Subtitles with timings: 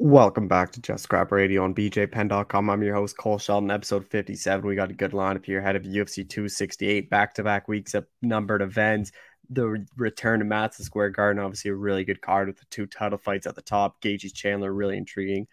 [0.00, 2.70] Welcome back to Just Scrap Radio on BJPenn.com.
[2.70, 4.64] I'm your host, Cole Shelton, episode 57.
[4.64, 8.06] We got a good lineup here ahead of UFC 268, back to back weeks of
[8.22, 9.10] numbered events.
[9.50, 13.18] The return to Madison Square Garden, obviously, a really good card with the two title
[13.18, 14.00] fights at the top.
[14.00, 15.48] Gaethje Chandler, really intriguing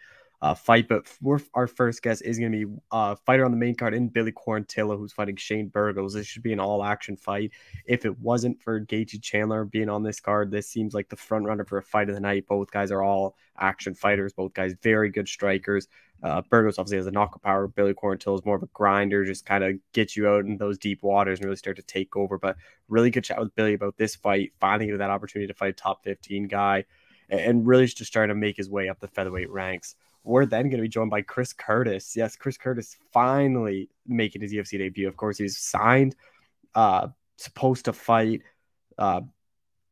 [0.46, 0.88] uh, fight.
[0.88, 1.08] But
[1.56, 4.10] our first guest is going to be a uh, fighter on the main card in
[4.10, 6.14] Billy Quarantillo, who's fighting Shane Burgos.
[6.14, 7.52] This should be an all action fight.
[7.86, 11.46] If it wasn't for Gaethje Chandler being on this card, this seems like the front
[11.46, 12.46] runner for a fight of the night.
[12.48, 14.34] Both guys are all action fighters.
[14.34, 15.88] Both guys very good strikers.
[16.22, 17.68] Uh, Burgos obviously has a knockout power.
[17.68, 20.78] Billy Quarantillo is more of a grinder, just kind of get you out in those
[20.78, 22.38] deep waters and really start to take over.
[22.38, 22.56] But
[22.88, 25.74] really good chat with Billy about this fight, finally getting that opportunity to fight a
[25.74, 26.86] top 15 guy,
[27.30, 29.96] and really just trying to make his way up the featherweight ranks.
[30.26, 32.16] We're then going to be joined by Chris Curtis.
[32.16, 35.08] Yes, Chris Curtis finally making his UFC debut.
[35.08, 36.16] Of course, he's signed,
[36.74, 38.42] uh, supposed to fight
[38.98, 39.22] uh,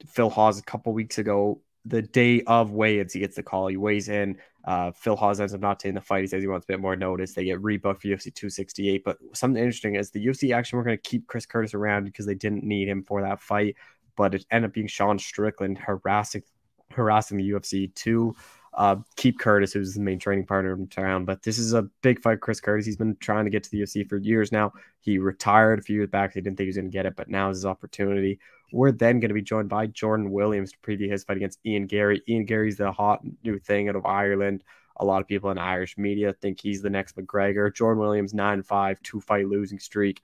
[0.07, 1.61] Phil Hawes a couple weeks ago.
[1.85, 3.67] The day of weigh-ins, he gets the call.
[3.67, 4.37] He weighs in.
[4.65, 6.21] Uh, Phil Hawes ends up not taking the fight.
[6.21, 7.33] He says he wants a bit more notice.
[7.33, 9.03] They get rebooked for UFC 268.
[9.03, 12.25] But something interesting is the UFC actually we're going to keep Chris Curtis around because
[12.25, 13.75] they didn't need him for that fight.
[14.15, 16.43] But it ended up being Sean Strickland harassing
[16.91, 18.35] harassing the UFC too
[18.75, 21.25] uh, keep Curtis, who's the main training partner in town.
[21.25, 22.85] But this is a big fight, Chris Curtis.
[22.85, 24.73] He's been trying to get to the UFC for years now.
[24.99, 26.33] He retired a few years back.
[26.33, 28.39] He didn't think he was going to get it, but now is his opportunity.
[28.71, 31.85] We're then going to be joined by Jordan Williams to preview his fight against Ian
[31.85, 32.21] Garry.
[32.27, 34.63] Ian Garry's the hot new thing out of Ireland.
[34.97, 37.73] A lot of people in Irish media think he's the next McGregor.
[37.73, 40.21] Jordan Williams, 9 5, two fight losing streak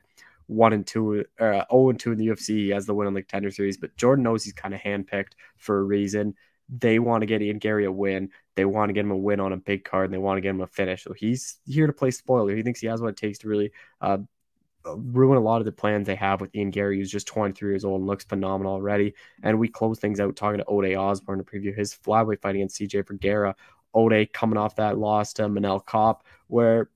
[0.49, 2.47] one and two, uh, 0 and two in the UFC.
[2.47, 5.33] He has the win on the contender series, but Jordan knows he's kind of handpicked
[5.57, 6.35] for a reason
[6.69, 8.29] they want to get Ian Garry a win.
[8.55, 10.41] They want to get him a win on a big card, and they want to
[10.41, 11.03] get him a finish.
[11.03, 12.55] So he's here to play spoiler.
[12.55, 14.19] He thinks he has what it takes to really uh,
[14.85, 17.85] ruin a lot of the plans they have with Ian Garry, who's just 23 years
[17.85, 19.13] old and looks phenomenal already.
[19.41, 22.79] And we close things out talking to Ode Osborne to preview his flyweight fight against
[22.79, 23.55] CJ Vergara.
[23.93, 26.89] Ode coming off that loss to Manel Kape, where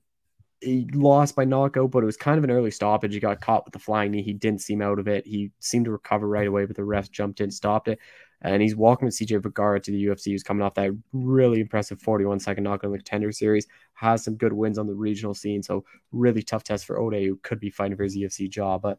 [0.60, 3.12] he lost by knockout, but it was kind of an early stoppage.
[3.12, 4.22] He got caught with the flying knee.
[4.22, 5.26] He didn't seem out of it.
[5.26, 7.98] He seemed to recover right away, but the ref jumped in, stopped it
[8.44, 10.26] and he's with CJ Vergara to the UFC.
[10.26, 14.36] He's coming off that really impressive 41 second knockout in the contender series, has some
[14.36, 15.62] good wins on the regional scene.
[15.62, 18.82] So really tough test for Ode, who could be fighting for his UFC job.
[18.82, 18.98] But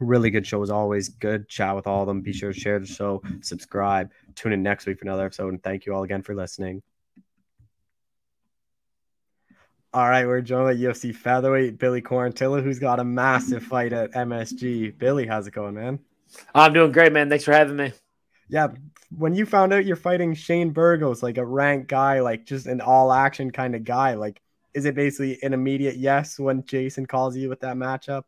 [0.00, 1.10] really good show as always.
[1.10, 2.22] Good chat with all of them.
[2.22, 5.62] Be sure to share the show, subscribe, tune in next week for another episode, and
[5.62, 6.82] thank you all again for listening.
[9.92, 14.10] All right, we're joined by UFC featherweight Billy Quarantillo, who's got a massive fight at
[14.12, 14.98] MSG.
[14.98, 16.00] Billy, how's it going, man?
[16.52, 17.28] I'm doing great, man.
[17.28, 17.92] Thanks for having me
[18.48, 18.68] yeah,
[19.16, 22.80] when you found out you're fighting Shane Burgos, like a ranked guy, like just an
[22.80, 24.40] all action kind of guy, like
[24.74, 28.24] is it basically an immediate yes when Jason calls you with that matchup?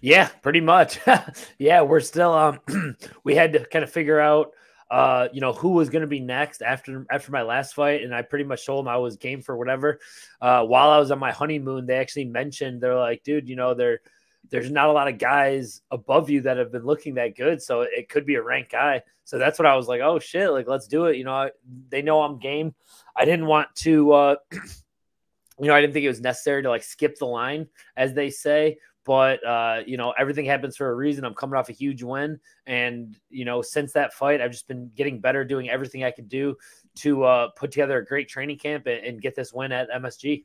[0.00, 0.98] Yeah, pretty much.
[1.58, 2.60] yeah, we're still um
[3.24, 4.52] we had to kind of figure out
[4.90, 8.12] uh you know who was going to be next after after my last fight and
[8.12, 10.00] I pretty much told him I was game for whatever.
[10.40, 13.74] Uh while I was on my honeymoon, they actually mentioned they're like, dude, you know,
[13.74, 14.00] they're
[14.48, 17.62] there's not a lot of guys above you that have been looking that good.
[17.62, 19.02] So it could be a ranked guy.
[19.24, 21.16] So that's what I was like, oh shit, like let's do it.
[21.16, 21.50] You know, I,
[21.88, 22.74] they know I'm game.
[23.14, 26.82] I didn't want to, uh, you know, I didn't think it was necessary to like
[26.82, 28.78] skip the line, as they say.
[29.04, 31.24] But uh, you know, everything happens for a reason.
[31.24, 34.90] I'm coming off a huge win, and you know, since that fight, I've just been
[34.94, 36.56] getting better, doing everything I could do
[36.96, 40.44] to uh, put together a great training camp and, and get this win at MSG.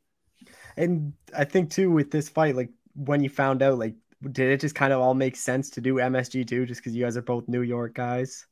[0.77, 3.95] And I think too with this fight, like when you found out, like,
[4.31, 7.03] did it just kind of all make sense to do MSG too, just because you
[7.03, 8.45] guys are both New York guys?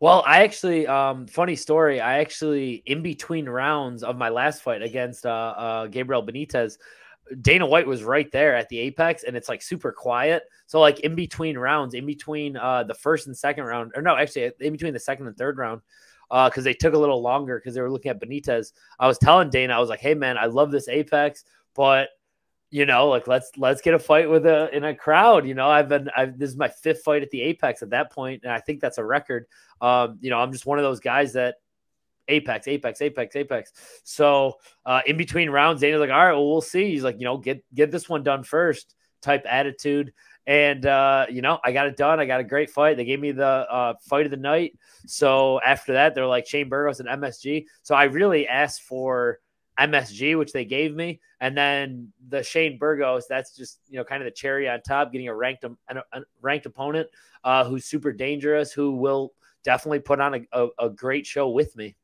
[0.00, 2.00] Well, I actually, um, funny story.
[2.00, 6.76] I actually, in between rounds of my last fight against uh, uh, Gabriel Benitez,
[7.40, 10.42] Dana White was right there at the apex, and it's like super quiet.
[10.66, 14.16] So, like in between rounds, in between uh, the first and second round, or no,
[14.16, 15.82] actually, in between the second and third round,
[16.28, 18.72] because uh, they took a little longer because they were looking at Benitez.
[18.98, 21.44] I was telling Dana, I was like, "Hey, man, I love this apex,
[21.74, 22.08] but
[22.72, 25.46] you know, like let's let's get a fight with a in a crowd.
[25.46, 28.10] You know, I've been I've, this is my fifth fight at the Apex at that
[28.10, 29.44] point, and I think that's a record.
[29.82, 31.56] Um, you know, I'm just one of those guys that
[32.28, 33.72] Apex, Apex, Apex, Apex.
[34.04, 34.54] So
[34.86, 36.90] uh, in between rounds, Dana's like, all right, well, we'll see.
[36.90, 40.14] He's like, you know, get get this one done first, type attitude.
[40.46, 42.20] And uh, you know, I got it done.
[42.20, 42.96] I got a great fight.
[42.96, 44.78] They gave me the uh, fight of the night.
[45.06, 47.66] So after that, they're like Shane Burgos and MSG.
[47.82, 49.40] So I really asked for
[49.78, 53.26] MSG, which they gave me, and then the Shane Burgos.
[53.28, 56.20] That's just you know kind of the cherry on top, getting a ranked a, a
[56.40, 57.08] ranked opponent
[57.44, 59.32] uh, who's super dangerous, who will
[59.64, 61.96] definitely put on a, a, a, great show with me.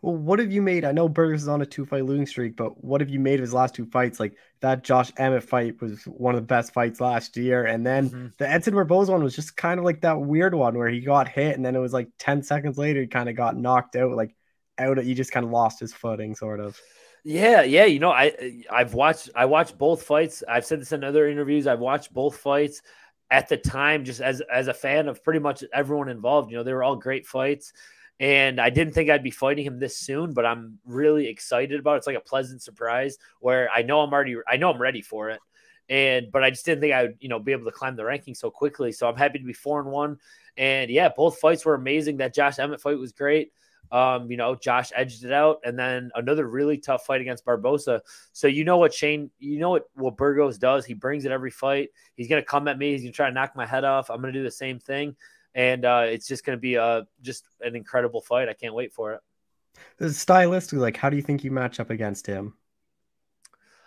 [0.00, 0.84] Well, what have you made?
[0.84, 3.36] I know Burgos is on a two fight losing streak, but what have you made
[3.36, 4.20] of his last two fights?
[4.20, 8.10] Like that Josh Emmett fight was one of the best fights last year, and then
[8.10, 8.26] mm-hmm.
[8.38, 11.28] the Edson Barboza one was just kind of like that weird one where he got
[11.28, 14.12] hit, and then it was like ten seconds later he kind of got knocked out.
[14.12, 14.34] Like
[14.78, 14.98] out.
[14.98, 16.80] of you just kind of lost his footing, sort of.
[17.24, 17.86] Yeah, yeah.
[17.86, 20.42] You know, I I've watched I watched both fights.
[20.48, 21.66] I've said this in other interviews.
[21.66, 22.82] I've watched both fights
[23.30, 26.50] at the time, just as as a fan of pretty much everyone involved.
[26.50, 27.72] You know, they were all great fights.
[28.20, 31.94] And I didn't think I'd be fighting him this soon, but I'm really excited about
[31.94, 31.98] it.
[31.98, 35.30] It's like a pleasant surprise where I know I'm already I know I'm ready for
[35.30, 35.40] it.
[35.88, 38.04] And but I just didn't think I would, you know, be able to climb the
[38.04, 38.92] ranking so quickly.
[38.92, 40.18] So I'm happy to be four and one.
[40.56, 42.18] And yeah, both fights were amazing.
[42.18, 43.52] That Josh Emmett fight was great.
[43.92, 48.02] Um, you know, Josh edged it out, and then another really tough fight against Barboza.
[48.32, 50.84] So you know what Shane, you know what what Burgos does.
[50.84, 51.90] He brings it every fight.
[52.16, 52.92] He's gonna come at me.
[52.92, 54.10] He's gonna try to knock my head off.
[54.10, 55.16] I'm gonna do the same thing,
[55.54, 58.48] and uh, it's just gonna be a just an incredible fight.
[58.48, 59.20] I can't wait for it.
[60.00, 62.54] Stylistically, like, how do you think you match up against him?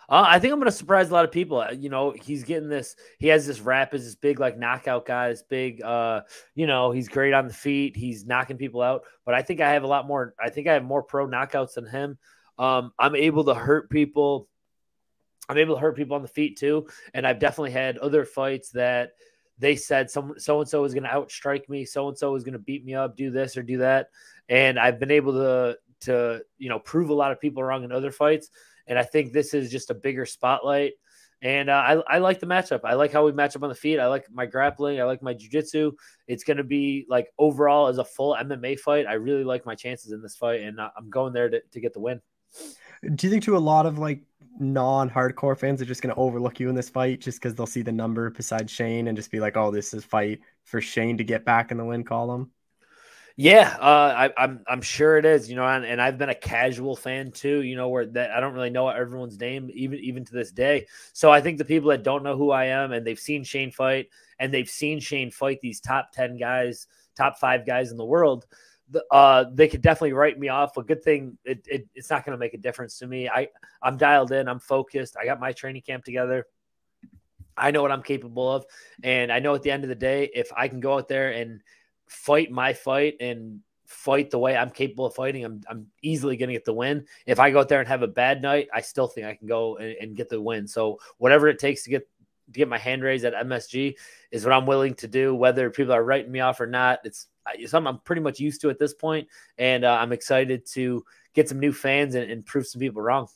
[0.08, 1.60] Uh, I think I'm going to surprise a lot of people.
[1.60, 2.96] Uh, you know, he's getting this.
[3.18, 5.28] He has this rap as this big like knockout guy.
[5.28, 6.22] This big, uh,
[6.54, 7.94] you know, he's great on the feet.
[7.94, 9.02] He's knocking people out.
[9.26, 10.34] But I think I have a lot more.
[10.42, 12.16] I think I have more pro knockouts than him.
[12.58, 14.48] Um, I'm able to hurt people.
[15.48, 16.88] I'm able to hurt people on the feet too.
[17.12, 19.12] And I've definitely had other fights that
[19.58, 21.84] they said some so and so is going to outstrike me.
[21.84, 24.08] So and so is going to beat me up, do this or do that.
[24.48, 27.92] And I've been able to to you know prove a lot of people wrong in
[27.92, 28.50] other fights.
[28.88, 30.94] And I think this is just a bigger spotlight.
[31.40, 32.80] And uh, I, I like the matchup.
[32.82, 34.00] I like how we match up on the feet.
[34.00, 35.00] I like my grappling.
[35.00, 35.92] I like my jiu-jitsu.
[36.26, 39.06] It's going to be like overall as a full MMA fight.
[39.06, 41.80] I really like my chances in this fight, and uh, I'm going there to, to
[41.80, 42.20] get the win.
[43.14, 44.22] Do you think to a lot of like
[44.58, 47.82] non-hardcore fans are just going to overlook you in this fight just because they'll see
[47.82, 51.24] the number beside Shane and just be like, "Oh, this is fight for Shane to
[51.24, 52.50] get back in the win column"?
[53.40, 55.48] Yeah, uh, I, am I'm, I'm sure it is.
[55.48, 57.62] You know, and, and, I've been a casual fan too.
[57.62, 60.88] You know, where that I don't really know everyone's name even even to this day.
[61.12, 63.70] So I think the people that don't know who I am and they've seen Shane
[63.70, 64.08] fight
[64.40, 68.44] and they've seen Shane fight these top ten guys, top five guys in the world,
[69.12, 70.76] uh, they could definitely write me off.
[70.76, 73.28] A good thing, it, it, it's not going to make a difference to me.
[73.28, 73.50] I
[73.80, 74.48] I'm dialed in.
[74.48, 75.16] I'm focused.
[75.16, 76.44] I got my training camp together.
[77.56, 78.64] I know what I'm capable of,
[79.04, 81.30] and I know at the end of the day, if I can go out there
[81.30, 81.60] and
[82.08, 86.48] fight my fight and fight the way I'm capable of fighting, I'm, I'm easily going
[86.48, 87.06] to get the win.
[87.26, 89.48] If I go out there and have a bad night, I still think I can
[89.48, 90.66] go and, and, get the win.
[90.68, 92.06] So whatever it takes to get
[92.52, 93.94] to get my hand raised at MSG
[94.30, 95.34] is what I'm willing to do.
[95.34, 97.26] Whether people are writing me off or not, it's
[97.66, 101.48] something I'm pretty much used to at this point, and uh, I'm excited to get
[101.48, 103.28] some new fans and, and prove some people wrong.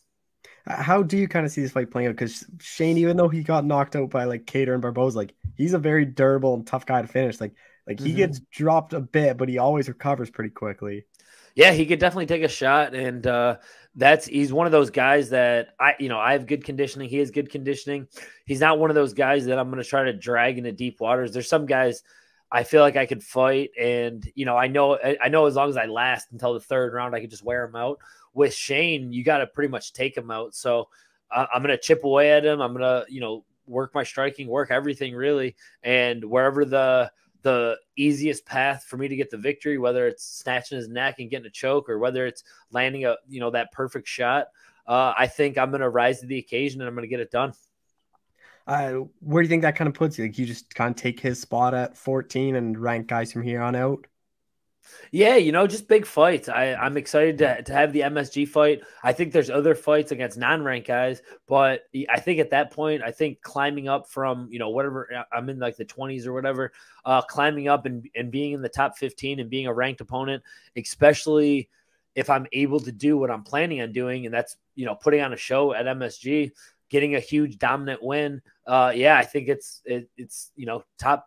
[0.67, 2.17] How do you kind of see this fight playing out?
[2.17, 5.75] Because Shane, even though he got knocked out by like Kattar and Barboza, like he's
[5.75, 7.41] a very durable and tough guy to finish.
[7.41, 7.55] Like
[7.87, 8.17] like he mm-hmm.
[8.17, 11.05] gets dropped a bit, but he always recovers pretty quickly.
[11.55, 13.57] Yeah, he could definitely take a shot, and uh,
[13.95, 17.09] that's he's one of those guys that I, you know, I have good conditioning.
[17.09, 18.09] He has good conditioning.
[18.47, 21.01] He's not one of those guys that I'm going to try to drag into deep
[21.01, 21.33] waters.
[21.33, 22.03] There's some guys
[22.51, 25.69] I feel like I could fight, and you know, I know, I know as long
[25.69, 27.99] as I last until the third round, I could just wear him out.
[28.35, 30.55] With Shane, you got to pretty much take him out.
[30.55, 30.89] So
[31.31, 32.63] uh, I'm going to chip away at him.
[32.63, 37.11] I'm going to, you know, work my striking, work everything really, and wherever the
[37.43, 41.31] the easiest path for me to get the victory, whether it's snatching his neck and
[41.31, 44.49] getting a choke or whether it's landing a you know that perfect shot.
[44.87, 47.21] Uh, I think I'm going to rise to the occasion and I'm going to get
[47.21, 47.53] it done.
[48.67, 50.25] Uh, where do you think that kind of puts you?
[50.25, 53.61] Like you just kind of take his spot at 14 and rank guys from here
[53.61, 54.07] on out.
[55.11, 56.49] Yeah, you know, just big fights.
[56.49, 58.83] I, I'm excited to, to have the MSG fight.
[59.03, 63.11] I think there's other fights against non-ranked guys, but I think at that point, I
[63.11, 66.73] think climbing up from, you know, whatever I'm in like the 20s or whatever,
[67.05, 70.43] uh, climbing up and, and being in the top 15 and being a ranked opponent,
[70.77, 71.69] especially
[72.15, 75.21] if I'm able to do what I'm planning on doing, and that's, you know, putting
[75.21, 76.53] on a show at MSG,
[76.91, 78.43] getting a huge dominant win.
[78.67, 81.27] Uh, yeah, I think it's, it, it's, you know, top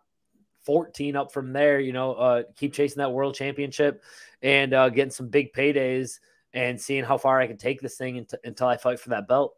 [0.66, 4.04] 14 up from there, you know, uh, keep chasing that world championship
[4.42, 6.20] and uh, getting some big paydays
[6.54, 9.28] and seeing how far I can take this thing until, until I fight for that
[9.28, 9.56] belt.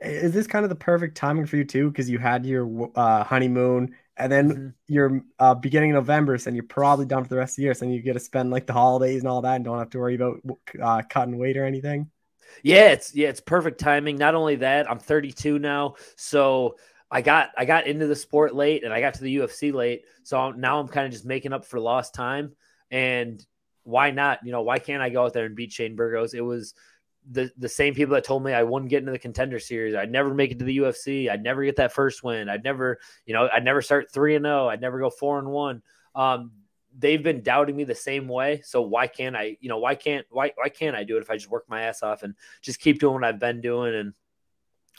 [0.00, 1.90] Is this kind of the perfect timing for you too?
[1.90, 4.68] Because you had your uh, honeymoon and then mm-hmm.
[4.86, 7.74] your uh, beginning of November, so you're probably done for the rest of the year.
[7.74, 9.98] So you get to spend like the holidays and all that, and don't have to
[9.98, 10.40] worry about
[10.80, 12.10] uh, cutting weight or anything.
[12.62, 14.16] Yeah, it's yeah, it's perfect timing.
[14.16, 16.76] Not only that, I'm 32 now, so
[17.10, 20.04] I got I got into the sport late and I got to the UFC late.
[20.22, 22.54] So now I'm kind of just making up for lost time.
[22.90, 23.44] And
[23.82, 24.40] why not?
[24.44, 26.34] You know, why can't I go out there and beat Shane Burgos?
[26.34, 26.74] It was
[27.28, 29.94] the the same people that told me I wouldn't get into the contender series.
[29.94, 31.30] I'd never make it to the UFC.
[31.30, 32.48] I'd never get that first win.
[32.48, 34.66] I'd never, you know, I'd never start three and zero.
[34.66, 34.68] Oh.
[34.68, 35.82] I'd never go four and one.
[36.14, 36.52] Um,
[36.96, 38.62] they've been doubting me the same way.
[38.64, 39.56] So why can't I?
[39.60, 41.82] You know, why can't why why can't I do it if I just work my
[41.82, 44.14] ass off and just keep doing what I've been doing and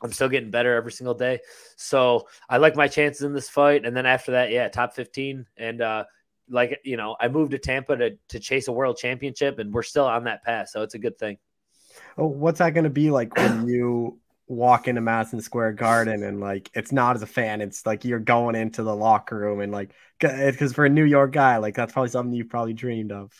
[0.03, 1.39] I'm still getting better every single day.
[1.75, 3.85] So I like my chances in this fight.
[3.85, 5.45] And then after that, yeah, top 15.
[5.57, 6.05] And uh,
[6.51, 9.83] like you know, I moved to Tampa to to chase a world championship, and we're
[9.83, 11.37] still on that path, so it's a good thing.
[12.17, 16.41] Oh, what's that going to be like when you walk into Madison Square Garden and
[16.41, 19.71] like it's not as a fan, it's like you're going into the locker room and
[19.71, 23.31] like because for a New York guy, like that's probably something you probably dreamed of.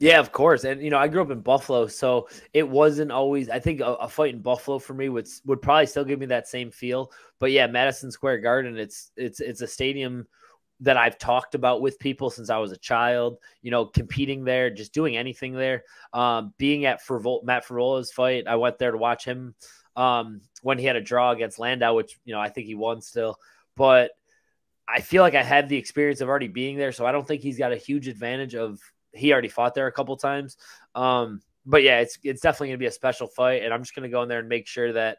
[0.00, 0.64] Yeah, of course.
[0.64, 3.50] And you know, I grew up in Buffalo, so it wasn't always.
[3.50, 6.26] I think a, a, fight in Buffalo for me would would probably still give me
[6.26, 7.12] that same feel.
[7.38, 10.26] But yeah, Madison Square Garden, it's it's it's a stadium
[10.80, 13.40] that I've talked about with people since I was a child.
[13.60, 15.84] You know, competing there, just doing anything there.
[16.14, 17.02] Um, being at
[17.44, 19.54] Matt Frevola's fight, I went there to watch him
[19.96, 23.02] um, when he had a draw against Lando, which you know I think he won
[23.02, 23.36] still.
[23.76, 24.12] But
[24.88, 27.42] I feel like I had the experience of already being there, so I don't think
[27.42, 28.80] he's got a huge advantage of
[29.12, 30.56] he already fought there a couple times.
[30.94, 34.08] Um, but yeah, it's it's definitely gonna be a special fight, and I'm just gonna
[34.08, 35.18] go in there and make sure that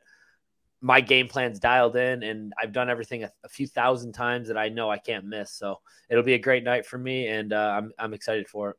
[0.81, 4.57] my game plan's dialed in, and I've done everything a, a few thousand times that
[4.57, 5.51] I know I can't miss.
[5.51, 5.79] So
[6.09, 8.77] it'll be a great night for me, and uh, I'm I'm excited for it.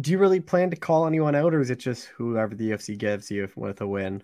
[0.00, 2.96] Do you really plan to call anyone out, or is it just whoever the UFC
[2.96, 4.22] gives you with a win?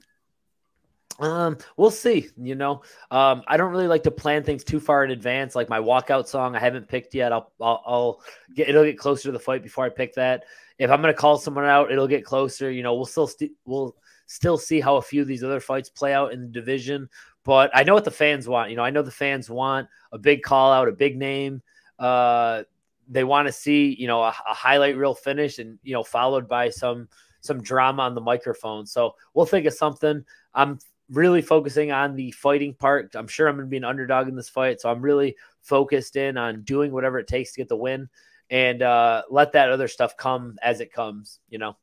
[1.20, 2.28] Um, we'll see.
[2.36, 5.54] You know, um, I don't really like to plan things too far in advance.
[5.54, 7.32] Like my walkout song, I haven't picked yet.
[7.32, 8.20] I'll, I'll, I'll
[8.54, 10.44] get it'll get closer to the fight before I pick that.
[10.78, 12.70] If I'm gonna call someone out, it'll get closer.
[12.70, 15.60] You know, we'll still we st- we'll still see how a few of these other
[15.60, 17.08] fights play out in the division.
[17.44, 18.70] But I know what the fans want.
[18.70, 21.62] You know, I know the fans want a big call out, a big name.
[21.98, 22.62] Uh,
[23.08, 26.48] they want to see you know a, a highlight reel finish, and you know followed
[26.48, 27.08] by some
[27.40, 28.86] some drama on the microphone.
[28.86, 30.24] So we'll think of something.
[30.54, 30.78] I'm
[31.12, 33.14] really focusing on the fighting part.
[33.14, 36.16] I'm sure I'm going to be an underdog in this fight, so I'm really focused
[36.16, 38.08] in on doing whatever it takes to get the win,
[38.50, 41.38] and uh, let that other stuff come as it comes.
[41.48, 41.76] You know.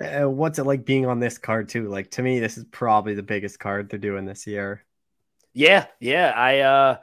[0.00, 1.88] Uh, what's it like being on this card too?
[1.88, 4.84] Like to me, this is probably the biggest card they're doing this year.
[5.54, 6.32] Yeah, yeah.
[6.36, 6.96] I uh,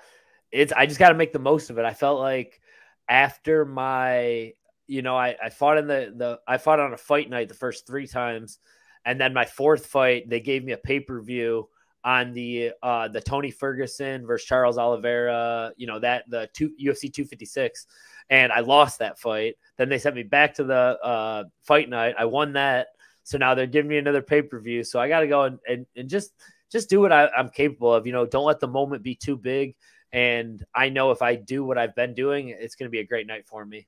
[0.52, 1.86] it's I just got to make the most of it.
[1.86, 2.62] I felt like
[3.10, 4.54] after my,
[4.88, 7.56] you know, I I fought in the the I fought on a fight night the
[7.56, 8.60] first three times
[9.06, 11.70] and then my fourth fight, they gave me a pay per view
[12.06, 17.14] on the uh the Tony Ferguson versus Charles Oliveira, you know, that the two UFC
[17.14, 17.88] 256
[18.30, 19.56] and I lost that fight.
[19.78, 22.16] Then they sent me back to the uh fight night.
[22.18, 22.88] I won that.
[23.24, 24.84] So now they're giving me another pay-per-view.
[24.84, 26.34] So I got to go and, and, and just
[26.72, 28.06] just do what I, I'm capable of.
[28.06, 29.76] You know, don't let the moment be too big.
[30.12, 33.06] And I know if I do what I've been doing, it's going to be a
[33.06, 33.88] great night for me.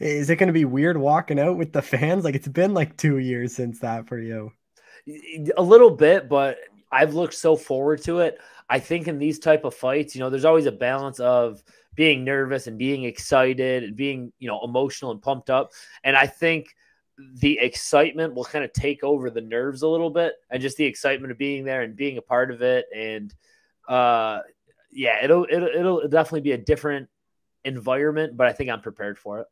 [0.00, 2.24] Is it going to be weird walking out with the fans?
[2.24, 4.52] Like it's been like two years since that for you.
[5.56, 6.58] A little bit, but
[6.90, 8.38] I've looked so forward to it.
[8.68, 11.62] I think in these type of fights, you know, there's always a balance of
[11.94, 15.72] being nervous and being excited and being, you know, emotional and pumped up.
[16.04, 16.74] And I think
[17.18, 20.84] the excitement will kind of take over the nerves a little bit and just the
[20.84, 22.86] excitement of being there and being a part of it.
[22.94, 23.34] And
[23.88, 24.40] uh
[24.92, 27.08] yeah, it'll it'll it'll definitely be a different
[27.64, 29.46] environment, but I think I'm prepared for it.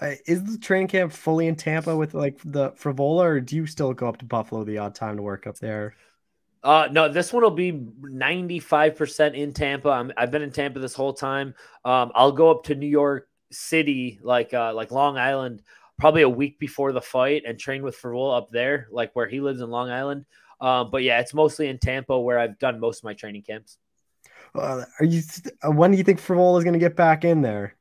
[0.00, 3.66] Uh, is the training camp fully in Tampa with like the Frevola, or do you
[3.66, 5.94] still go up to Buffalo the odd time to work up there?
[6.62, 10.12] Uh, no, this one will be 95% in Tampa.
[10.16, 11.54] i have been in Tampa this whole time.
[11.84, 15.62] Um, I'll go up to New York City, like uh, like Long Island,
[15.98, 19.40] probably a week before the fight and train with Frevola up there, like where he
[19.40, 20.26] lives in Long Island.
[20.60, 23.78] Um, but yeah, it's mostly in Tampa where I've done most of my training camps.
[24.54, 25.22] Uh, are you?
[25.64, 27.76] When do you think Frevola is going to get back in there?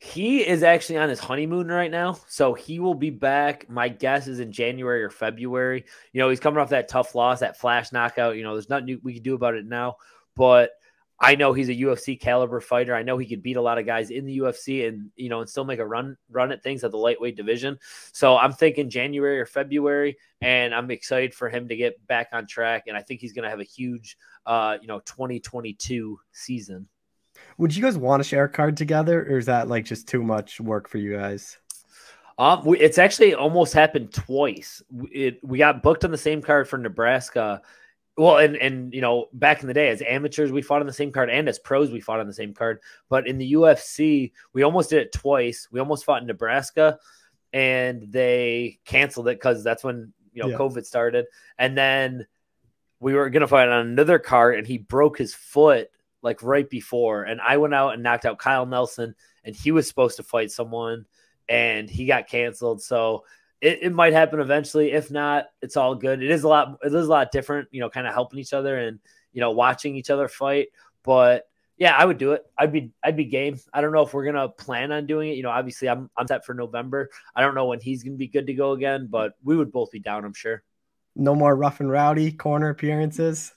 [0.00, 3.68] He is actually on his honeymoon right now, so he will be back.
[3.70, 5.84] My guess is in January or February.
[6.12, 8.36] You know, he's coming off that tough loss, that flash knockout.
[8.36, 9.96] You know, there's nothing we can do about it now,
[10.34, 10.70] but
[11.18, 12.94] I know he's a UFC caliber fighter.
[12.94, 15.40] I know he could beat a lot of guys in the UFC and you know
[15.40, 17.78] and still make a run run at things at the lightweight division.
[18.12, 22.46] So I'm thinking January or February, and I'm excited for him to get back on
[22.46, 22.84] track.
[22.86, 26.86] And I think he's going to have a huge, uh, you know, 2022 season.
[27.58, 30.22] Would you guys want to share a card together, or is that like just too
[30.22, 31.58] much work for you guys?
[32.38, 34.82] Um, we, it's actually almost happened twice.
[35.10, 37.62] It, we got booked on the same card for Nebraska.
[38.18, 40.92] Well, and and you know, back in the day, as amateurs, we fought on the
[40.92, 42.80] same card, and as pros, we fought on the same card.
[43.08, 45.68] But in the UFC, we almost did it twice.
[45.70, 46.98] We almost fought in Nebraska,
[47.52, 50.56] and they canceled it because that's when you know yeah.
[50.56, 51.26] COVID started.
[51.58, 52.26] And then
[53.00, 55.90] we were gonna fight on another card, and he broke his foot
[56.26, 59.14] like right before, and I went out and knocked out Kyle Nelson,
[59.44, 61.06] and he was supposed to fight someone,
[61.48, 62.82] and he got canceled.
[62.82, 63.24] So
[63.60, 64.92] it, it might happen eventually.
[64.92, 66.22] If not, it's all good.
[66.22, 66.78] It is a lot.
[66.82, 68.98] It is a lot different, you know, kind of helping each other and
[69.32, 70.68] you know watching each other fight.
[71.02, 71.44] But
[71.78, 72.44] yeah, I would do it.
[72.58, 73.58] I'd be I'd be game.
[73.72, 75.36] I don't know if we're gonna plan on doing it.
[75.36, 77.10] You know, obviously I'm I'm set for November.
[77.34, 79.90] I don't know when he's gonna be good to go again, but we would both
[79.90, 80.24] be down.
[80.24, 80.62] I'm sure.
[81.14, 83.52] No more rough and rowdy corner appearances.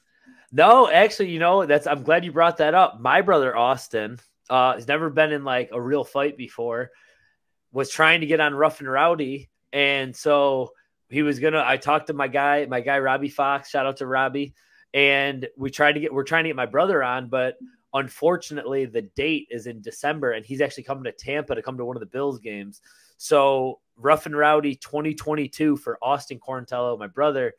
[0.51, 2.99] No, actually, you know, that's I'm glad you brought that up.
[2.99, 6.89] My brother Austin, Uh, he's never been in like a real fight before.
[7.71, 10.71] Was trying to get on Rough and Rowdy, and so
[11.09, 11.63] he was gonna.
[11.65, 13.69] I talked to my guy, my guy Robbie Fox.
[13.69, 14.55] Shout out to Robbie.
[14.91, 16.11] And we tried to get.
[16.11, 17.57] We're trying to get my brother on, but
[17.93, 21.85] unfortunately, the date is in December, and he's actually coming to Tampa to come to
[21.85, 22.81] one of the Bills games.
[23.17, 27.53] So Rough and Rowdy 2022 for Austin Quarantillo, my brother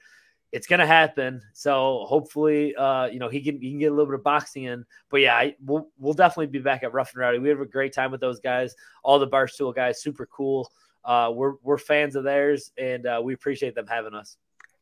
[0.53, 1.43] it's gonna happen.
[1.53, 4.65] So hopefully, uh, you know, he can he can get a little bit of boxing
[4.65, 4.85] in.
[5.11, 7.39] But yeah, I, we'll we'll definitely be back at Rough and Rowdy.
[7.39, 8.75] We have a great time with those guys.
[9.05, 10.71] All the Barstool guys, super cool.
[11.05, 14.37] Uh, we're we're fans of theirs, and uh, we appreciate them having us.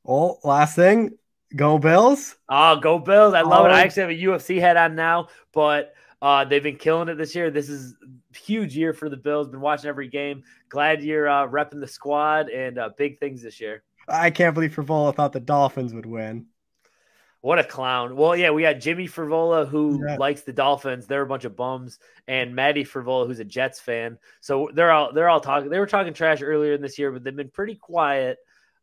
[0.06, 1.12] Oh, last thing,
[1.54, 2.36] go Bills!
[2.48, 3.34] Oh, go Bills!
[3.34, 3.68] I love oh.
[3.68, 3.72] it.
[3.72, 3.84] I oh.
[3.84, 7.50] actually have a UFC head on now, but uh, they've been killing it this year.
[7.50, 7.94] This is
[8.34, 9.48] huge year for the Bills.
[9.48, 10.42] Been watching every game.
[10.68, 13.82] Glad you're uh, repping the squad and uh, big things this year.
[14.08, 16.46] I can't believe Frevola thought the Dolphins would win.
[17.40, 18.16] What a clown.
[18.16, 20.16] Well, yeah, we got Jimmy Frevola who yeah.
[20.16, 21.06] likes the Dolphins.
[21.06, 24.18] They're a bunch of bums, and Maddie Frevola who's a Jets fan.
[24.40, 25.70] So they're all they're all talking.
[25.70, 28.38] They were talking trash earlier in this year, but they've been pretty quiet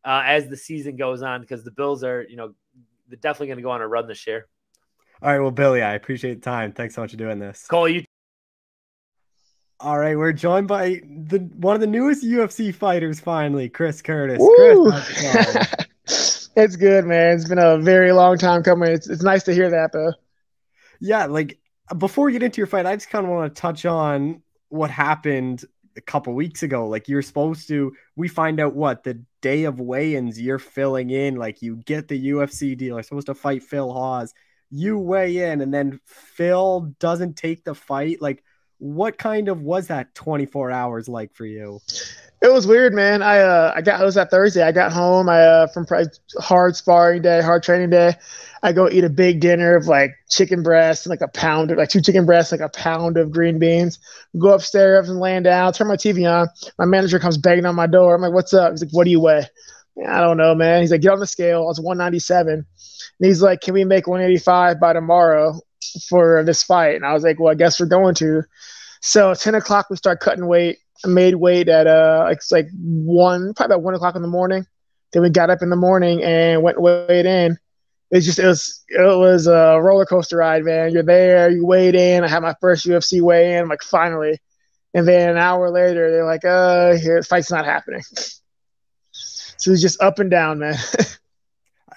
[0.05, 2.53] uh, as the season goes on because the Bills are, you know,
[3.09, 4.47] they're definitely going to go on a run this year.
[5.21, 6.71] All right, well, Billy, I appreciate the time.
[6.71, 7.65] Thanks so much for doing this.
[7.67, 8.04] Cole, you
[9.79, 14.41] all right, we're joined by the one of the newest UFC fighters finally, Chris Curtis.
[14.55, 15.87] Chris,
[16.55, 17.35] it's good, man.
[17.35, 18.91] It's been a very long time coming.
[18.91, 20.13] It's it's nice to hear that though.
[20.99, 21.59] Yeah, like
[21.97, 24.89] before we get into your fight, I just kind of want to touch on what
[24.89, 25.65] happened
[25.97, 26.87] a couple weeks ago.
[26.87, 31.35] Like you're supposed to, we find out what the day of weigh-ins you're filling in.
[31.35, 32.95] Like you get the UFC deal.
[32.95, 34.33] You're supposed to fight Phil Hawes.
[34.71, 38.21] You weigh in, and then Phil doesn't take the fight.
[38.21, 38.43] Like
[38.79, 41.79] what kind of was that 24 hours like for you?
[42.41, 43.21] It was weird, man.
[43.21, 44.61] I uh, I got it was that Thursday.
[44.61, 45.29] I got home.
[45.29, 45.87] I uh, from
[46.39, 48.13] hard sparring day, hard training day.
[48.61, 51.77] I go eat a big dinner of like chicken breast and like a pound of
[51.77, 53.99] like two chicken breasts, like a pound of green beans.
[54.37, 55.71] Go upstairs and laying down.
[55.73, 56.47] Turn my TV on.
[56.77, 58.13] My manager comes banging on my door.
[58.13, 59.47] I'm like, "What's up?" He's like, "What do you weigh?"
[60.07, 60.81] I don't know, man.
[60.81, 62.65] He's like, "Get on the scale." I was 197, and
[63.19, 65.61] he's like, "Can we make 185 by tomorrow?"
[66.09, 66.95] For this fight.
[66.95, 68.43] And I was like, well, I guess we're going to.
[69.01, 70.79] So 10 o'clock, we start cutting weight.
[71.03, 74.65] I made weight at uh, it's like one, probably about one o'clock in the morning.
[75.11, 77.57] Then we got up in the morning and went weighed in.
[78.11, 80.91] It's just it was it was a roller coaster ride, man.
[80.91, 82.23] You're there, you weighed in.
[82.23, 84.39] I had my first UFC weigh in, like finally,
[84.93, 88.01] and then an hour later, they're like, "Uh, here, the fight's not happening."
[89.11, 90.75] so it's just up and down, man.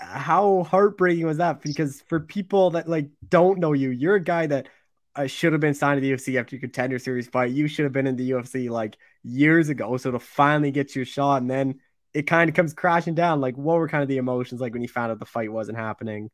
[0.09, 1.62] how heartbreaking was that?
[1.62, 4.68] Because for people that like don't know you, you're a guy that
[5.14, 7.53] uh, should have been signed to the UFC after your contender series fight.
[7.53, 9.97] You should have been in the UFC like years ago.
[9.97, 11.81] So to finally get your shot and then
[12.14, 13.40] it kind of comes crashing down.
[13.40, 15.79] Like, what were kind of the emotions like when you found out the fight wasn't
[15.79, 16.31] happening?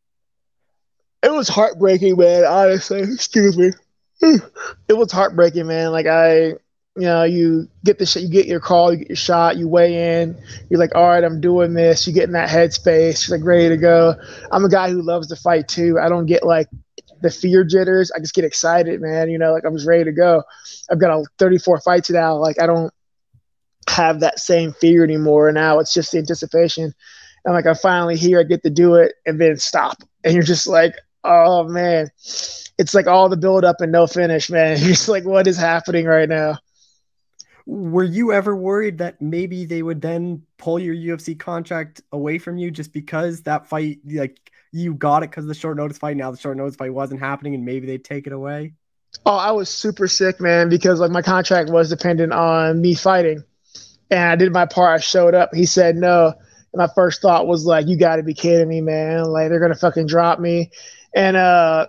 [1.23, 2.45] It was heartbreaking, man.
[2.45, 3.71] Honestly, excuse me.
[4.89, 5.91] It was heartbreaking, man.
[5.91, 6.55] Like I,
[6.97, 9.69] you know, you get the sh- you get your call, you get your shot, you
[9.69, 12.07] weigh in, you're like, all right, I'm doing this.
[12.07, 14.15] You get in that headspace, you're like ready to go.
[14.53, 15.99] I'm a guy who loves to fight too.
[15.99, 16.69] I don't get like
[17.21, 18.13] the fear jitters.
[18.13, 19.29] I just get excited, man.
[19.29, 20.43] You know, like I'm just ready to go.
[20.91, 22.37] I've got a 34 fights now.
[22.37, 22.93] Like I don't
[23.89, 25.49] have that same fear anymore.
[25.49, 26.95] And now it's just the anticipation.
[27.45, 30.03] And like I'm finally here, I get to do it, and then stop.
[30.23, 32.11] And you're just like, oh man,
[32.79, 34.77] it's like all the build up and no finish, man.
[34.79, 36.59] You're just like, what is happening right now?
[37.67, 42.59] Were you ever worried that maybe they would then pull your UFC contract away from
[42.59, 46.17] you just because that fight, like you got it because of the short notice fight,
[46.17, 48.75] now the short notice fight wasn't happening and maybe they'd take it away?
[49.25, 53.45] Oh, I was super sick, man, because like my contract was dependent on me fighting.
[54.11, 55.01] And I did my part.
[55.01, 55.55] I showed up.
[55.55, 56.27] He said no.
[56.27, 59.25] And my first thought was like, you got to be kidding me, man.
[59.25, 60.71] Like they're to fucking drop me.
[61.15, 61.87] And uh,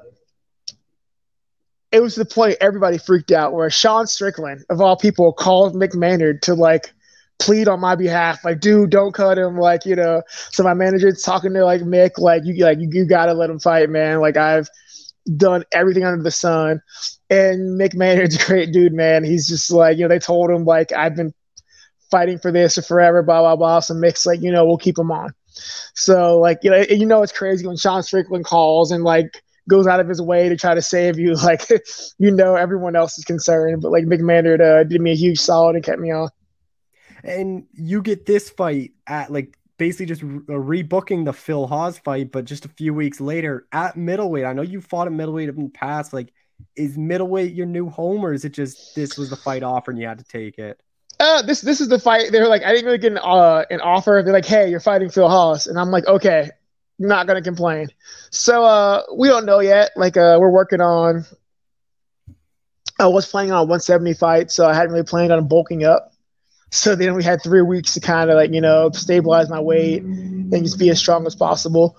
[1.96, 5.96] it was the point everybody freaked out where Sean Strickland, of all people, called Mick
[5.96, 6.94] Maynard to like
[7.40, 9.58] plead on my behalf, like, dude, don't cut him.
[9.58, 13.06] Like, you know, so my manager's talking to like Mick, like, you like you, you
[13.06, 14.20] gotta let him fight, man.
[14.20, 14.68] Like I've
[15.38, 16.82] done everything under the sun.
[17.30, 19.24] And Mick Maynard's a great dude, man.
[19.24, 21.34] He's just like, you know, they told him like I've been
[22.12, 23.80] fighting for this forever, blah blah blah.
[23.80, 25.34] So Mick's like, you know, we'll keep him on.
[25.94, 29.88] So like, you know, you know, it's crazy when Sean Strickland calls and like goes
[29.88, 31.36] out of his way to try to save you.
[31.46, 31.70] Like,
[32.18, 35.76] you know, everyone else is concerned, but like Maynard uh, did me a huge solid
[35.76, 36.30] and kept me on.
[37.24, 42.00] And you get this fight at like basically just re- uh, rebooking the Phil Hawes
[42.00, 44.46] fight, but just a few weeks later at middleweight.
[44.46, 46.14] I know you fought at middleweight in the past.
[46.14, 46.34] Like,
[46.76, 50.00] is middleweight your new home, or is it just this was the fight offer and
[50.00, 50.82] you had to take it?
[51.20, 52.32] Uh, this this is the fight.
[52.32, 54.22] They're like, I didn't really get an uh, an offer.
[54.24, 56.52] They're like, hey, you're fighting Phil Hawes, and I'm like, okay,
[57.00, 57.90] not gonna complain.
[58.30, 59.92] So uh, we don't know yet.
[59.96, 61.26] Like uh, we're working on
[63.00, 66.14] I was planning on 170 fight, so I hadn't really planned on bulking up.
[66.72, 70.02] So then we had three weeks to kind of like you know stabilize my weight
[70.04, 71.98] and just be as strong as possible.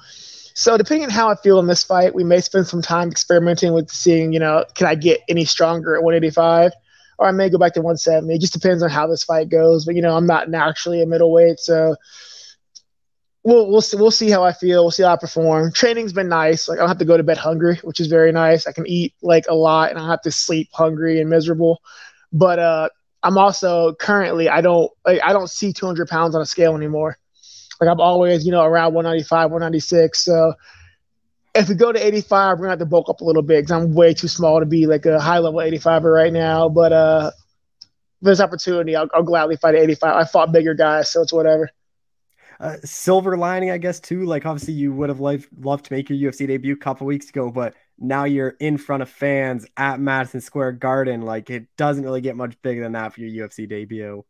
[0.55, 3.75] So depending on how I feel in this fight, we may spend some time experimenting
[3.75, 6.73] with seeing you know can I get any stronger at 185,
[7.19, 8.35] or I may go back to 170.
[8.35, 9.85] It just depends on how this fight goes.
[9.85, 11.97] But you know I'm not naturally a middleweight, so
[13.47, 14.83] we'll we'll see, we'll see how I feel.
[14.83, 15.73] We'll see how I perform.
[15.73, 16.69] Training's been nice.
[16.69, 18.67] Like I don't have to go to bed hungry, which is very nice.
[18.67, 21.81] I can eat like a lot, and I don't have to sleep hungry and miserable.
[22.33, 22.89] But uh,
[23.23, 27.19] I'm also currently I don't like, I don't see 200 pounds on a scale anymore.
[27.81, 30.25] Like I'm always you know around 195, 196.
[30.25, 30.55] So
[31.55, 33.71] if we go to 85, we're gonna have to bulk up a little bit because
[33.71, 36.69] I'm way too small to be like a high level 85er right now.
[36.69, 37.31] But uh,
[38.21, 40.17] this opportunity, I'll, I'll gladly fight at 85.
[40.17, 41.71] I fought bigger guys, so it's whatever
[42.61, 44.25] uh, silver lining, I guess, too.
[44.25, 47.29] Like, obviously, you would have loved, loved to make your UFC debut a couple weeks
[47.29, 51.23] ago, but now you're in front of fans at Madison Square Garden.
[51.23, 54.25] Like, it doesn't really get much bigger than that for your UFC debut.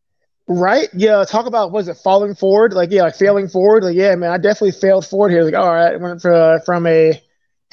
[0.49, 0.89] Right?
[0.95, 1.25] Yeah.
[1.25, 2.73] Talk about was it falling forward?
[2.73, 3.83] Like, yeah, like failing forward.
[3.83, 5.43] Like, yeah, man, I definitely failed forward here.
[5.43, 7.21] Like, all right, went for, uh, from a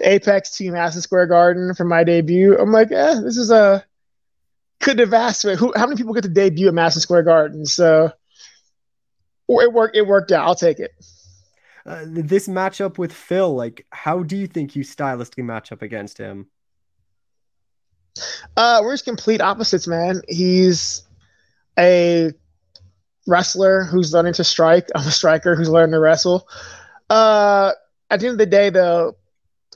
[0.01, 2.57] Apex to Madison Square Garden for my debut.
[2.57, 3.85] I'm like, yeah, this is a
[4.79, 5.43] could have asked.
[5.43, 5.73] Who?
[5.75, 7.65] How many people get to debut at Madison Square Garden?
[7.65, 8.11] So
[9.49, 9.95] it worked.
[9.95, 10.45] It worked out.
[10.45, 10.91] I'll take it.
[11.85, 16.17] Uh, this matchup with Phil, like, how do you think you stylistically match up against
[16.17, 16.47] him?
[18.55, 20.21] Uh, we're just complete opposites, man.
[20.29, 21.03] He's
[21.77, 22.31] a
[23.27, 24.87] wrestler who's learning to strike.
[24.95, 26.47] I'm a striker who's learning to wrestle.
[27.09, 27.71] Uh,
[28.09, 29.17] at the end of the day, though,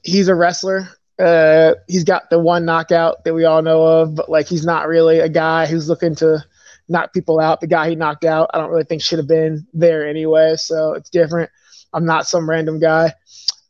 [0.04, 0.88] he's a wrestler.
[1.20, 4.88] Uh, he's got the one knockout that we all know of, but like he's not
[4.88, 6.46] really a guy who's looking to
[6.90, 7.62] knock people out.
[7.62, 10.56] The guy he knocked out, I don't really think should have been there anyway.
[10.56, 11.50] So it's different.
[11.94, 13.14] I'm not some random guy.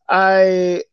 [0.10, 0.84] I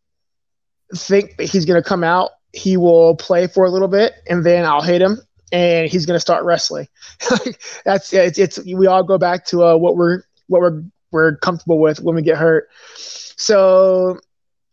[0.94, 2.30] think that he's going to come out.
[2.52, 5.18] He will play for a little bit, and then I'll hit him,
[5.50, 6.88] and he's going to start wrestling.
[7.84, 8.58] That's it's, it's.
[8.64, 12.22] We all go back to uh, what we're what we're we're comfortable with when we
[12.22, 12.68] get hurt.
[12.96, 14.20] So,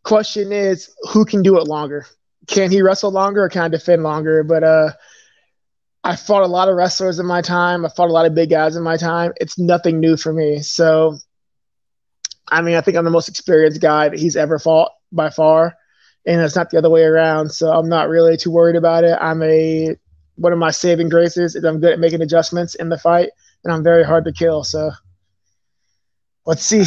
[0.03, 2.05] question is, who can do it longer?
[2.47, 4.43] Can he wrestle longer, or can I defend longer?
[4.43, 4.91] But uh,
[6.03, 7.85] I fought a lot of wrestlers in my time.
[7.85, 9.33] I fought a lot of big guys in my time.
[9.39, 10.61] It's nothing new for me.
[10.61, 11.17] So,
[12.47, 15.75] I mean, I think I'm the most experienced guy that he's ever fought by far,
[16.25, 17.51] and it's not the other way around.
[17.51, 19.17] So I'm not really too worried about it.
[19.21, 19.95] I'm a
[20.35, 23.29] one of my saving graces is I'm good at making adjustments in the fight,
[23.63, 24.63] and I'm very hard to kill.
[24.63, 24.91] So
[26.47, 26.83] let's see.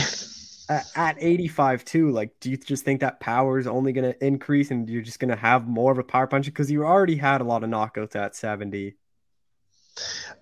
[0.96, 4.72] At 85 too, like, do you just think that power is only going to increase,
[4.72, 7.40] and you're just going to have more of a power punch because you already had
[7.40, 8.96] a lot of knockouts at 70?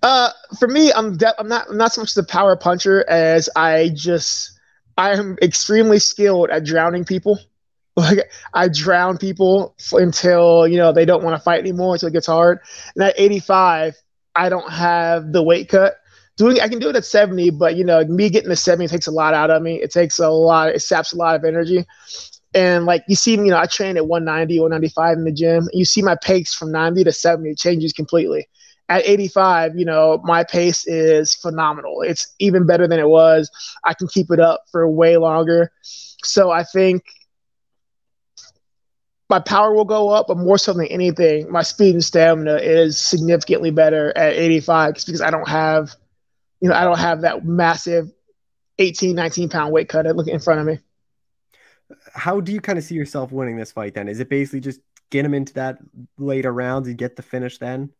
[0.01, 3.49] Uh, for me, I'm de- I'm not I'm not so much the power puncher as
[3.55, 4.59] I just
[4.97, 7.39] I am extremely skilled at drowning people.
[7.95, 12.13] Like I drown people until you know they don't want to fight anymore until it
[12.13, 12.57] gets hard.
[12.95, 13.93] And at 85,
[14.33, 15.97] I don't have the weight cut.
[16.35, 19.05] Doing I can do it at 70, but you know me getting to 70 takes
[19.05, 19.79] a lot out of me.
[19.79, 20.69] It takes a lot.
[20.69, 21.85] It saps a lot of energy.
[22.55, 25.69] And like you see, you know, I train at 190, 195 in the gym.
[25.71, 28.47] You see my pace from 90 to 70 changes completely
[28.89, 32.01] at 85, you know, my pace is phenomenal.
[32.01, 33.49] It's even better than it was.
[33.85, 35.71] I can keep it up for way longer.
[36.23, 37.03] So I think
[39.29, 42.99] my power will go up, but more so than anything, my speed and stamina is
[42.99, 45.95] significantly better at 85 because I don't have,
[46.61, 48.11] you know, I don't have that massive
[48.79, 50.79] 18, 19 pound weight cut in front of me.
[52.13, 54.07] How do you kind of see yourself winning this fight then?
[54.07, 55.79] Is it basically just get him into that
[56.17, 57.91] later rounds and get the finish then?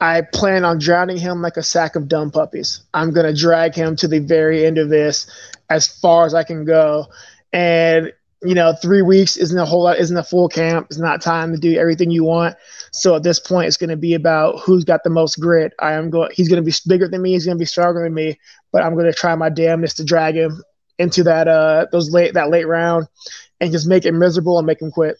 [0.00, 2.82] I plan on drowning him like a sack of dumb puppies.
[2.92, 5.26] I'm going to drag him to the very end of this
[5.70, 7.06] as far as I can go.
[7.52, 10.88] And, you know, three weeks isn't a whole lot, isn't a full camp.
[10.90, 12.56] It's not time to do everything you want.
[12.92, 15.72] So at this point, it's going to be about who's got the most grit.
[15.78, 17.32] I am going, he's going to be bigger than me.
[17.32, 18.38] He's going to be stronger than me,
[18.72, 20.62] but I'm going to try my damnedest to drag him
[20.98, 23.06] into that, uh, those late, that late round
[23.60, 25.16] and just make him miserable and make him quit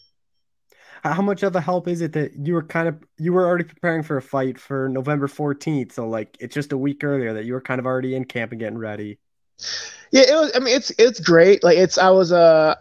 [1.13, 3.63] how much of a help is it that you were kind of you were already
[3.63, 7.45] preparing for a fight for November 14th so like it's just a week earlier that
[7.45, 9.19] you were kind of already in camp and getting ready?
[10.11, 11.63] Yeah it was I mean it's it's great.
[11.63, 12.75] Like it's I was uh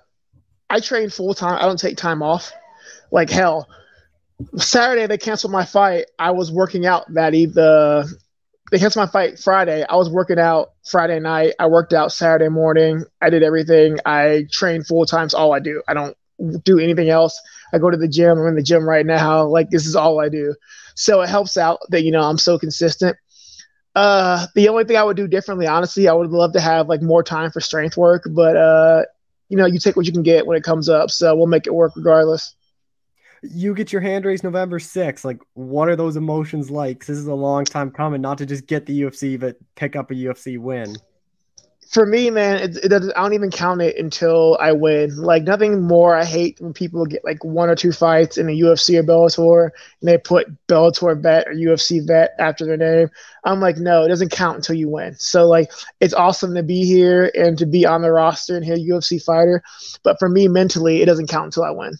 [0.70, 2.50] I train full time I don't take time off.
[3.10, 3.68] Like hell
[4.56, 6.06] Saturday they canceled my fight.
[6.18, 8.10] I was working out that eve the
[8.72, 9.84] they canceled my fight Friday.
[9.88, 11.52] I was working out Friday night.
[11.58, 13.04] I worked out Saturday morning.
[13.20, 13.98] I did everything.
[14.06, 15.82] I train full time it's all I do.
[15.86, 16.16] I don't
[16.64, 17.40] do anything else
[17.72, 18.38] I go to the gym.
[18.38, 19.44] I'm in the gym right now.
[19.46, 20.54] Like this is all I do.
[20.94, 23.16] So it helps out that you know I'm so consistent.
[23.94, 27.00] Uh, the only thing I would do differently, honestly, I would love to have like
[27.00, 29.04] more time for strength work, but uh,
[29.48, 31.10] you know, you take what you can get when it comes up.
[31.10, 32.56] So we'll make it work regardless.
[33.42, 35.24] you get your hand raised November 6th.
[35.24, 37.06] Like, what are those emotions like?
[37.06, 40.10] This is a long time coming, not to just get the UFC, but pick up
[40.10, 40.96] a UFC win
[41.94, 43.12] for me, man, it, it doesn't.
[43.16, 45.14] I don't even count it until I win.
[45.16, 46.16] Like nothing more.
[46.16, 49.70] I hate when people get like one or two fights in a UFC or Bellator,
[50.00, 53.10] and they put Bellator vet or UFC vet after their name.
[53.44, 55.14] I'm like, no, it doesn't count until you win.
[55.18, 58.76] So like, it's awesome to be here and to be on the roster and a
[58.76, 59.62] UFC fighter,
[60.02, 61.92] but for me, mentally, it doesn't count until I win.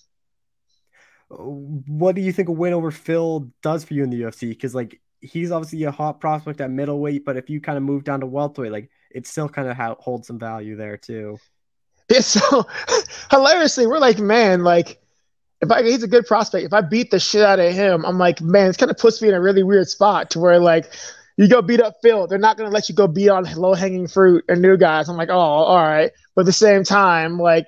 [1.28, 4.48] What do you think a win over Phil does for you in the UFC?
[4.48, 8.02] Because like, he's obviously a hot prospect at middleweight, but if you kind of move
[8.02, 11.38] down to welterweight, like it still kind of ha- holds some value there too.
[12.11, 12.66] Yeah, so
[13.31, 15.00] hilariously, we're like, man, like
[15.62, 16.66] if I he's a good prospect.
[16.66, 19.22] If I beat the shit out of him, I'm like, man, it's kind of puts
[19.22, 20.92] me in a really weird spot to where like
[21.37, 24.09] you go beat up Phil, they're not gonna let you go beat on low hanging
[24.09, 25.09] fruit and new guys.
[25.09, 27.66] I'm like, oh, all right, but at the same time, like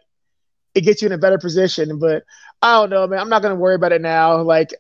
[0.75, 1.99] it gets you in a better position.
[1.99, 2.25] But
[2.61, 3.21] I don't know, man.
[3.21, 4.43] I'm not gonna worry about it now.
[4.43, 4.75] Like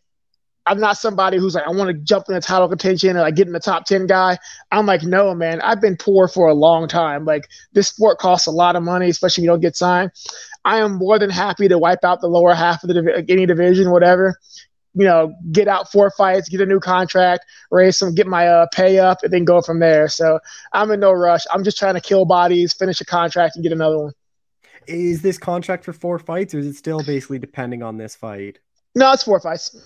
[0.66, 3.36] I'm not somebody who's like, I want to jump in the title contention or like
[3.36, 4.36] get in the top 10 guy.
[4.72, 7.24] I'm like, no, man, I've been poor for a long time.
[7.24, 10.10] Like, this sport costs a lot of money, especially if you don't get signed.
[10.64, 13.46] I am more than happy to wipe out the lower half of the div- any
[13.46, 14.36] division, whatever.
[14.94, 18.66] You know, get out four fights, get a new contract, raise some, get my uh,
[18.72, 20.08] pay up, and then go from there.
[20.08, 20.40] So
[20.72, 21.42] I'm in no rush.
[21.52, 24.12] I'm just trying to kill bodies, finish a contract, and get another one.
[24.88, 28.58] Is this contract for four fights, or is it still basically depending on this fight?
[28.96, 29.76] No, it's four fights.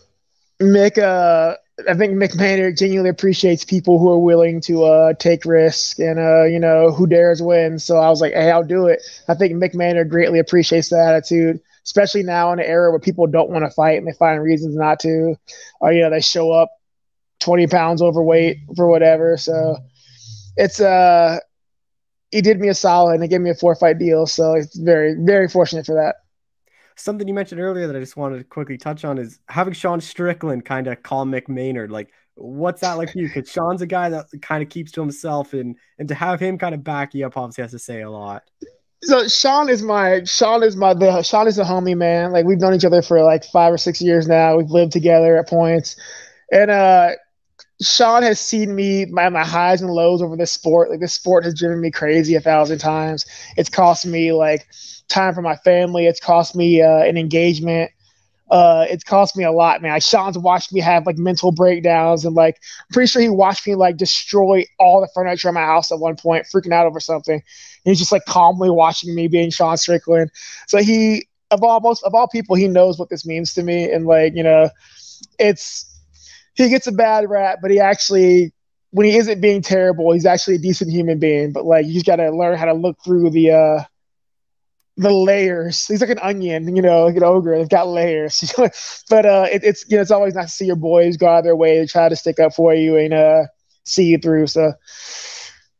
[0.60, 1.56] Mick, uh,
[1.88, 6.18] I think Mick Maynard genuinely appreciates people who are willing to uh, take risks and
[6.18, 7.78] uh, you know who dares win.
[7.78, 9.02] So I was like, hey, I'll do it.
[9.28, 13.26] I think Mick Maynard greatly appreciates that attitude, especially now in an era where people
[13.26, 15.34] don't want to fight and they find reasons not to,
[15.80, 16.68] or you know they show up
[17.40, 19.38] twenty pounds overweight for whatever.
[19.38, 19.78] So
[20.56, 21.38] it's uh,
[22.30, 24.26] he did me a solid and he gave me a four fight deal.
[24.26, 26.16] So it's very very fortunate for that
[27.00, 30.00] something you mentioned earlier that I just wanted to quickly touch on is having Sean
[30.00, 31.90] Strickland kind of call Mick Maynard.
[31.90, 33.28] Like, what's that like for you?
[33.32, 36.58] Because Sean's a guy that kind of keeps to himself, and and to have him
[36.58, 38.42] kind of back you up obviously has to say a lot.
[39.02, 42.32] So Sean is my Sean is my the Sean is a homie man.
[42.32, 44.56] Like we've known each other for like five or six years now.
[44.56, 45.96] We've lived together at points,
[46.52, 47.10] and uh,
[47.82, 50.90] Sean has seen me my, my highs and lows over this sport.
[50.90, 53.24] Like this sport has driven me crazy a thousand times.
[53.56, 54.66] It's cost me like
[55.08, 56.06] time for my family.
[56.06, 57.90] It's cost me uh, an engagement.
[58.50, 59.92] Uh, it's cost me a lot, man.
[59.92, 63.66] Like, Sean's watched me have like mental breakdowns, and like, I'm pretty sure he watched
[63.66, 66.98] me like destroy all the furniture in my house at one point, freaking out over
[66.98, 67.34] something.
[67.34, 67.42] And
[67.84, 70.32] he's just like calmly watching me being Sean Strickland.
[70.66, 73.90] So he, of all most of all people, he knows what this means to me,
[73.90, 74.68] and like, you know,
[75.38, 75.89] it's
[76.54, 78.52] he gets a bad rap, but he actually
[78.92, 81.52] when he isn't being terrible, he's actually a decent human being.
[81.52, 83.84] But like you just gotta learn how to look through the uh
[84.96, 85.86] the layers.
[85.86, 87.56] He's like an onion, you know, like an ogre.
[87.56, 88.52] They've got layers.
[89.08, 91.38] but uh, it, it's you know, it's always nice to see your boys go out
[91.38, 93.44] of their way to try to stick up for you and uh,
[93.84, 94.48] see you through.
[94.48, 94.74] So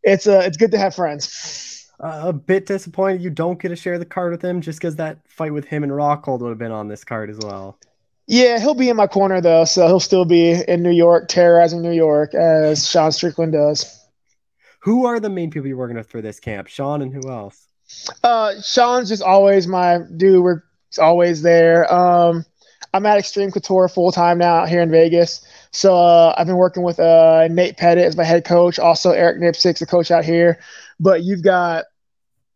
[0.02, 1.86] it's uh, it's good to have friends.
[2.02, 4.96] Uh, a bit disappointed you don't get to share the card with him, just because
[4.96, 7.78] that fight with him and Rockhold would have been on this card as well.
[8.30, 11.82] Yeah, he'll be in my corner though, so he'll still be in New York, terrorizing
[11.82, 14.06] New York as Sean Strickland does.
[14.82, 16.68] Who are the main people you're working with for this camp?
[16.68, 17.66] Sean and who else?
[18.22, 20.44] Uh, Sean's just always my dude.
[20.44, 20.62] We're
[21.00, 21.92] always there.
[21.92, 22.46] Um,
[22.94, 25.44] I'm at Extreme Couture full time now out here in Vegas.
[25.72, 29.38] So uh, I've been working with uh, Nate Pettit as my head coach, also Eric
[29.38, 30.60] Nicksick's the coach out here.
[31.00, 31.86] But you've got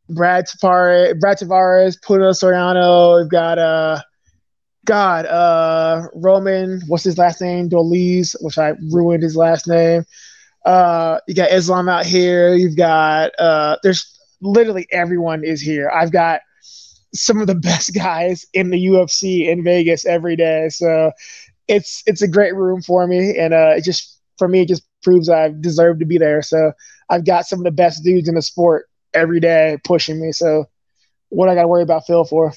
[0.08, 3.20] Brad Tavares, Brad Tavares, Puna Soriano.
[3.20, 4.02] We've got uh,
[4.84, 6.80] God, uh, Roman.
[6.86, 7.68] What's his last name?
[7.68, 10.04] Dolise, which I ruined his last name.
[10.64, 12.54] Uh, you got Islam out here.
[12.54, 15.90] You've got uh, there's literally everyone is here.
[15.90, 16.40] I've got
[17.14, 20.68] some of the best guys in the UFC in Vegas every day.
[20.70, 21.12] So
[21.68, 24.84] it's it's a great room for me, and uh, it just for me it just
[25.02, 26.42] proves I deserve to be there.
[26.42, 26.72] So
[27.10, 30.32] I've got some of the best dudes in the sport every day pushing me.
[30.32, 30.66] So
[31.28, 32.52] what I got to worry about Phil for?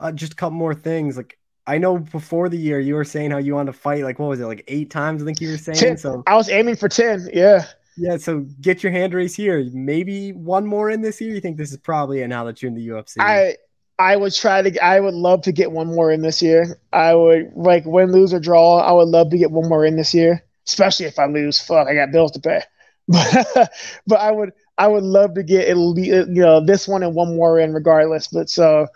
[0.00, 1.16] Uh, just a couple more things.
[1.16, 1.37] Like
[1.68, 4.02] I know before the year you were saying how you wanted to fight.
[4.02, 4.46] Like what was it?
[4.46, 5.22] Like eight times?
[5.22, 5.78] I think you were saying.
[5.78, 5.98] 10.
[5.98, 7.28] So I was aiming for ten.
[7.32, 7.66] Yeah.
[8.00, 9.68] Yeah, so get your hand raised here.
[9.72, 11.34] Maybe one more in this year.
[11.34, 13.16] You think this is probably a now that you're in the UFC?
[13.18, 13.56] I
[13.98, 14.84] I would try to.
[14.84, 16.80] I would love to get one more in this year.
[16.92, 18.78] I would like win, lose or draw.
[18.78, 21.60] I would love to get one more in this year, especially if I lose.
[21.60, 22.62] Fuck, I got bills to pay.
[23.08, 23.72] But
[24.06, 27.14] but I would I would love to get at least you know this one and
[27.14, 28.28] one more in regardless.
[28.28, 28.86] But so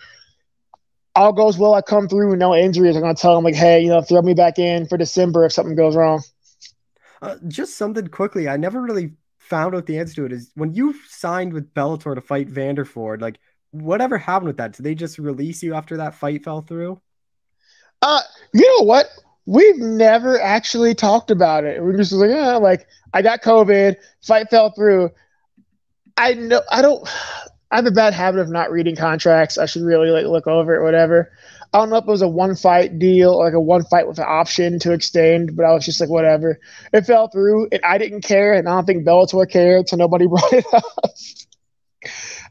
[1.15, 1.75] all goes well.
[1.75, 2.97] I come through no injuries.
[2.97, 5.53] I'm gonna tell them like, hey, you know, throw me back in for December if
[5.53, 6.23] something goes wrong.
[7.21, 8.49] Uh, just something quickly.
[8.49, 10.33] I never really found out the answer to it.
[10.33, 13.39] Is when you signed with Bellator to fight Vanderford, like
[13.71, 14.73] whatever happened with that?
[14.73, 17.01] Did they just release you after that fight fell through?
[18.01, 18.21] Uh,
[18.53, 19.07] you know what?
[19.47, 21.83] We've never actually talked about it.
[21.83, 25.11] We're just like, yeah, like I got COVID, fight fell through.
[26.17, 27.09] I know I don't.
[27.73, 29.57] I have a bad habit of not reading contracts.
[29.57, 31.33] I should really like look over it, whatever.
[31.73, 34.19] I don't know if it was a one fight deal, like a one fight with
[34.19, 36.61] an option to extend, but I was just like, whatever.
[36.93, 40.27] It fell through, and I didn't care, and I don't think Bellator cared, so nobody
[40.29, 40.85] brought it up.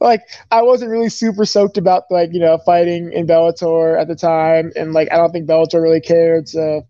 [0.01, 4.15] like, I wasn't really super soaked about like you know fighting in Bellator at the
[4.15, 6.49] time, and like I don't think Bellator really cared.
[6.49, 6.87] So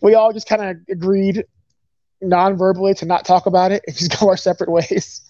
[0.00, 1.44] we all just kind of agreed
[2.20, 5.22] non-verbally to not talk about it and just go our separate ways.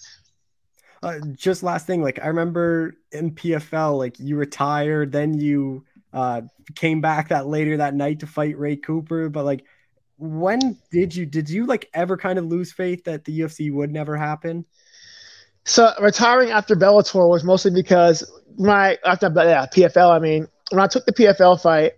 [1.03, 6.43] Uh, just last thing, like I remember in PFL, like you retired, then you uh,
[6.75, 9.29] came back that later that night to fight Ray Cooper.
[9.29, 9.65] But like,
[10.17, 13.93] when did you did you like ever kind of lose faith that the UFC would
[13.93, 14.65] never happen?
[15.65, 20.11] So retiring after Bellator was mostly because my after yeah PFL.
[20.11, 21.93] I mean, when I took the PFL fight,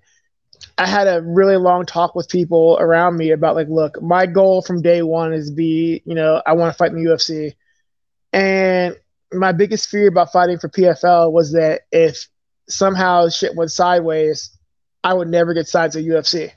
[0.76, 4.62] I had a really long talk with people around me about like, look, my goal
[4.62, 7.54] from day one is be, you know, I want to fight in the UFC,
[8.32, 8.96] and
[9.32, 12.28] my biggest fear about fighting for PFL was that if
[12.68, 14.56] somehow shit went sideways,
[15.02, 16.52] I would never get signed to UFC.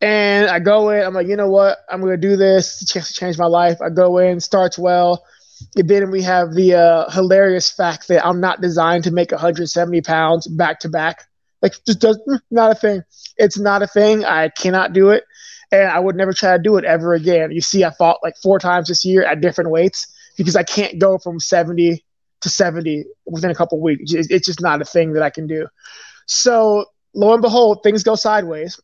[0.00, 1.78] And I go in, I'm like, you know what?
[1.90, 3.78] I'm going to do this to change my life.
[3.80, 5.24] I go in, starts well.
[5.74, 10.02] And then we have the uh, hilarious fact that I'm not designed to make 170
[10.02, 11.24] pounds back to back.
[11.62, 13.02] Like, just does not a thing.
[13.38, 14.24] It's not a thing.
[14.26, 15.24] I cannot do it.
[15.72, 17.50] And I would never try to do it ever again.
[17.50, 20.98] You see, I fought like four times this year at different weights because I can't
[20.98, 22.04] go from 70
[22.42, 24.12] to 70 within a couple weeks.
[24.12, 25.66] It's just not a thing that I can do.
[26.26, 28.80] So lo and behold, things go sideways.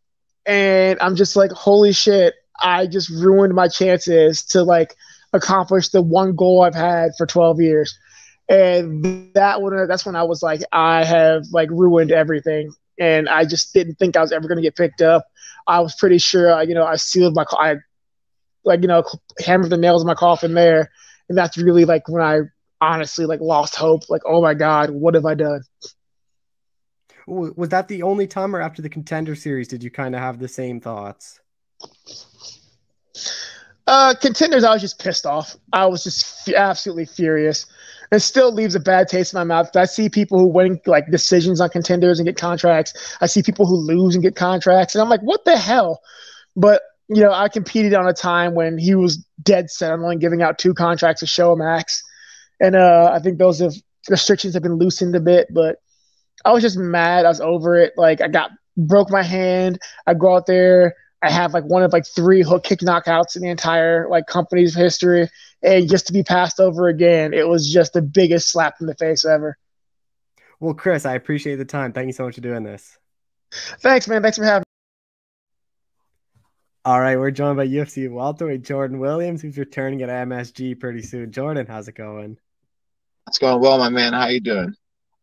[0.46, 4.96] And I'm just like, holy shit, I just ruined my chances to like
[5.32, 7.98] accomplish the one goal I've had for 12 years.
[8.48, 12.72] And that one, that's when I was like, I have like ruined everything.
[12.98, 15.26] And I just didn't think I was ever going to get picked up.
[15.66, 17.76] I was pretty sure, you know, I sealed my, I
[18.64, 19.04] like, you know,
[19.44, 20.90] hammered the nails in my coffin there.
[21.28, 22.40] And that's really like when I
[22.80, 24.10] honestly like lost hope.
[24.10, 25.62] Like, oh my god, what have I done?
[27.26, 30.40] Was that the only time, or after the contender series, did you kind of have
[30.40, 31.38] the same thoughts?
[33.86, 35.56] Uh, contenders, I was just pissed off.
[35.72, 37.66] I was just f- absolutely furious.
[38.10, 39.74] It still leaves a bad taste in my mouth.
[39.76, 43.16] I see people who win like decisions on contenders and get contracts.
[43.20, 46.00] I see people who lose and get contracts, and I'm like, what the hell?
[46.56, 46.82] But
[47.14, 50.42] you know, I competed on a time when he was dead set on only giving
[50.42, 52.02] out two contracts to show max
[52.62, 53.74] and uh, I think those have
[54.08, 55.48] restrictions have been loosened a bit.
[55.50, 55.76] But
[56.44, 57.26] I was just mad.
[57.26, 57.92] I was over it.
[57.96, 59.78] Like I got broke my hand.
[60.06, 60.94] I go out there.
[61.20, 64.74] I have like one of like three hook kick knockouts in the entire like company's
[64.74, 65.28] history,
[65.62, 68.94] and just to be passed over again, it was just the biggest slap in the
[68.94, 69.58] face ever.
[70.58, 71.92] Well, Chris, I appreciate the time.
[71.92, 72.96] Thank you so much for doing this.
[73.80, 74.22] Thanks, man.
[74.22, 74.71] Thanks for having.
[76.84, 81.30] All right, we're joined by UFC welterweight Jordan Williams, who's returning at MSG pretty soon.
[81.30, 82.38] Jordan, how's it going?
[83.28, 84.14] It's going well, my man.
[84.14, 84.74] How you doing?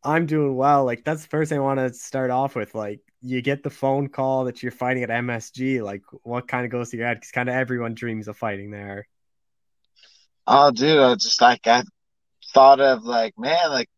[0.01, 0.85] I'm doing well.
[0.85, 2.73] Like that's the first thing I want to start off with.
[2.75, 5.83] Like you get the phone call that you're fighting at MSG.
[5.83, 7.17] Like what kind of goes through your head?
[7.17, 9.05] Because kind of everyone dreams of fighting there.
[10.47, 11.83] Oh, dude, I just like I
[12.53, 13.89] thought of like man, like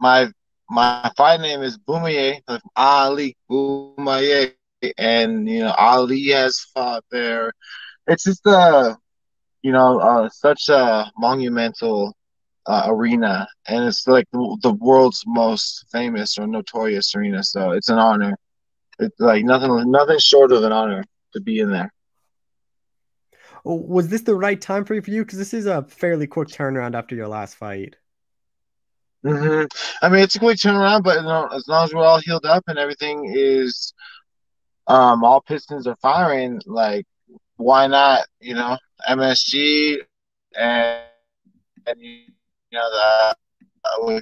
[0.00, 0.32] my
[0.68, 4.54] my fight name is Boumier, like Ali Boumier,
[4.98, 7.52] and you know Ali has fought there.
[8.06, 8.96] It's just a
[9.62, 12.14] you know uh, such a monumental
[12.66, 17.42] uh, arena, and it's like the, the, world's most famous or notorious arena.
[17.42, 18.36] So it's an honor.
[18.98, 21.92] It's like nothing, nothing short of an honor to be in there.
[23.64, 25.02] Was this the right time for you?
[25.02, 27.96] For you, because this is a fairly quick turnaround after your last fight.
[29.24, 29.66] Mm-hmm.
[30.02, 32.44] I mean, it's a quick turnaround, but you know, as long as we're all healed
[32.44, 33.94] up and everything is,
[34.86, 36.60] um, all pistons are firing.
[36.66, 37.06] Like,
[37.56, 38.26] why not?
[38.40, 38.76] You know,
[39.08, 39.98] MSG
[40.56, 41.02] and
[41.86, 42.26] and you
[42.72, 43.36] know, that
[43.84, 44.20] uh, we,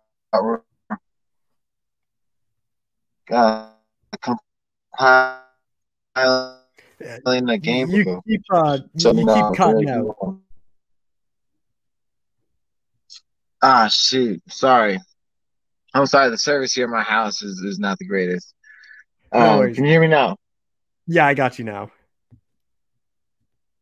[3.30, 3.70] uh,
[6.18, 6.67] compiling
[7.00, 7.90] the game.
[7.90, 10.40] You keep, uh, so, you keep cutting out.
[13.62, 14.42] Ah, shoot.
[14.50, 15.00] Sorry.
[15.94, 18.54] I'm sorry, the service here at my house is, is not the greatest.
[19.32, 20.38] Um, no can you hear me now?
[21.08, 21.92] Yeah, I got you now.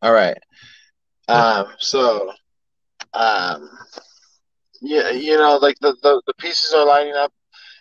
[0.02, 0.38] All right.
[1.28, 2.32] Um, so,
[3.14, 3.70] um,
[4.82, 7.34] yeah, you know, like the, the, the pieces are lining up.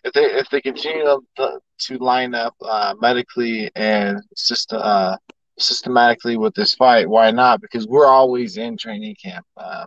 [0.05, 1.05] If they if they continue
[1.37, 5.17] to, to line up uh, medically and system uh,
[5.59, 7.09] systematically with this fight.
[7.09, 7.61] Why not?
[7.61, 9.47] Because we're always in training camp.
[9.57, 9.87] Um,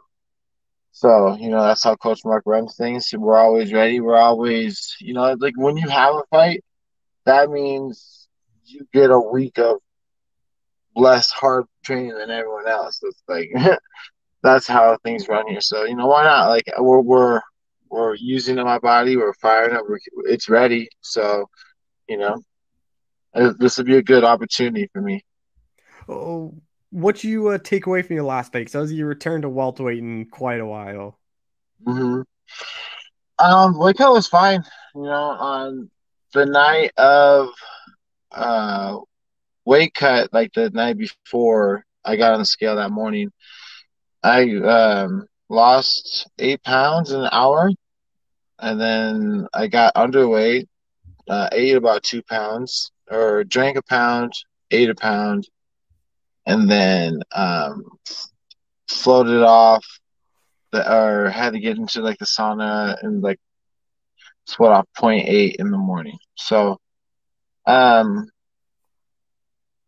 [0.91, 3.13] so you know that's how Coach Marc runs things.
[3.15, 3.99] We're always ready.
[3.99, 6.63] We're always you know like when you have a fight,
[7.25, 8.27] that means
[8.65, 9.77] you get a week of
[10.95, 12.99] less hard training than everyone else.
[13.03, 13.51] It's like
[14.43, 15.61] that's how things run here.
[15.61, 16.47] So you know why not?
[16.49, 17.41] Like we're we're
[17.89, 19.17] we're using my body.
[19.17, 19.83] We're firing up.
[19.87, 20.89] We're, it's ready.
[21.01, 21.49] So
[22.07, 22.41] you know
[23.33, 25.23] this would be a good opportunity for me.
[26.09, 26.55] Oh,
[26.89, 28.65] what you uh, take away from your last fight?
[28.65, 31.19] Because you returned to welterweight in quite a while.
[31.85, 32.21] Mm-hmm.
[33.39, 34.63] Um, weight cut was fine.
[34.95, 35.91] You know, on
[36.33, 37.49] the night of
[38.31, 38.97] uh
[39.65, 43.31] weight cut, like the night before I got on the scale that morning,
[44.23, 47.69] I um lost eight pounds in an hour,
[48.59, 50.67] and then I got underweight,
[51.29, 54.33] uh, ate about two pounds, or drank a pound,
[54.71, 55.47] ate a pound,
[56.45, 57.83] and then um,
[58.87, 59.85] floated off
[60.71, 63.39] the, or had to get into like the sauna and like
[64.45, 66.17] sweat off 0.8 in the morning.
[66.35, 66.77] So
[67.65, 68.29] um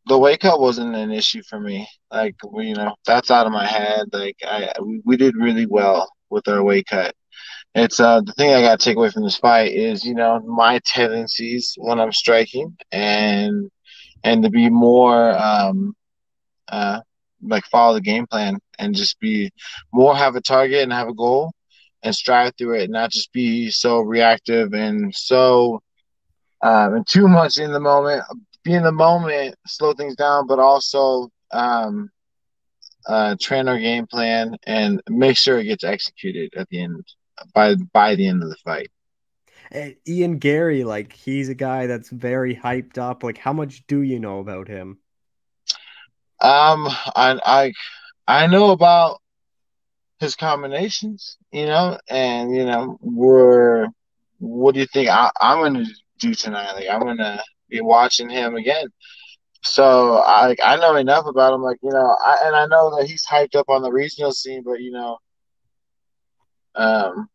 [0.10, 1.88] the weight cut wasn't an issue for me.
[2.12, 4.08] Like you know, that's out of my head.
[4.14, 7.16] Like I we, we did really well with our weight cut.
[7.76, 10.80] It's uh the thing I gotta take away from this fight is, you know, my
[10.86, 13.70] tendencies when I'm striking and
[14.24, 15.96] and to be more um
[16.70, 17.02] uh,
[17.44, 19.52] like follow the game plan and just be
[19.94, 21.52] more have a target and have a goal
[22.04, 25.82] and strive through it, and not just be so reactive and so
[26.62, 28.24] um, and too much in the moment.
[28.64, 32.10] Be in the moment, slow things down, but also um,
[33.08, 37.04] uh, train our game plan and make sure it gets executed at the end
[37.54, 38.90] by by the end of the fight.
[40.08, 43.24] Ian Garry, like he's a guy that's very hyped up.
[43.24, 45.00] Like, how much do you know about him?
[46.42, 47.74] Um, I I
[48.28, 49.22] I know about
[50.20, 53.88] his combinations, you know, and you know, we're
[54.40, 55.86] what do you think I, I'm gonna
[56.20, 56.74] do tonight?
[56.74, 58.88] Like I'm gonna be watching him again.
[59.64, 63.08] So I I know enough about him, like you know, I and I know that
[63.08, 65.18] he's hyped up on the regional scene, but you know,
[66.76, 67.30] um,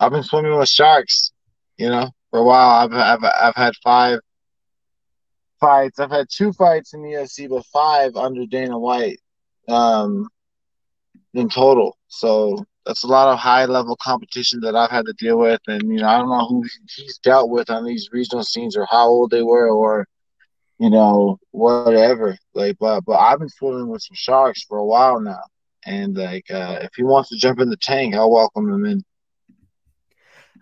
[0.00, 1.32] I've been swimming with sharks,
[1.76, 2.70] you know, for a while.
[2.70, 4.20] I've I've I've had five
[5.60, 5.98] fights.
[5.98, 9.18] I've had two fights in the UFC, but five under Dana White
[9.68, 10.28] um,
[11.34, 11.96] in total.
[12.08, 15.60] So that's a lot of high level competition that I've had to deal with.
[15.66, 16.64] And, you know, I don't know who
[16.96, 20.06] he's dealt with on these regional scenes or how old they were or,
[20.78, 22.36] you know, whatever.
[22.52, 25.42] Like, but, but I've been fooling with some sharks for a while now.
[25.86, 29.04] And, like, uh, if he wants to jump in the tank, I'll welcome him in.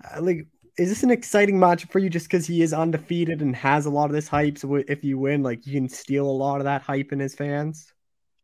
[0.04, 0.46] Uh, like,
[0.78, 3.90] is this an exciting match for you just because he is undefeated and has a
[3.90, 4.58] lot of this hype?
[4.58, 7.34] So if you win, like you can steal a lot of that hype in his
[7.34, 7.92] fans.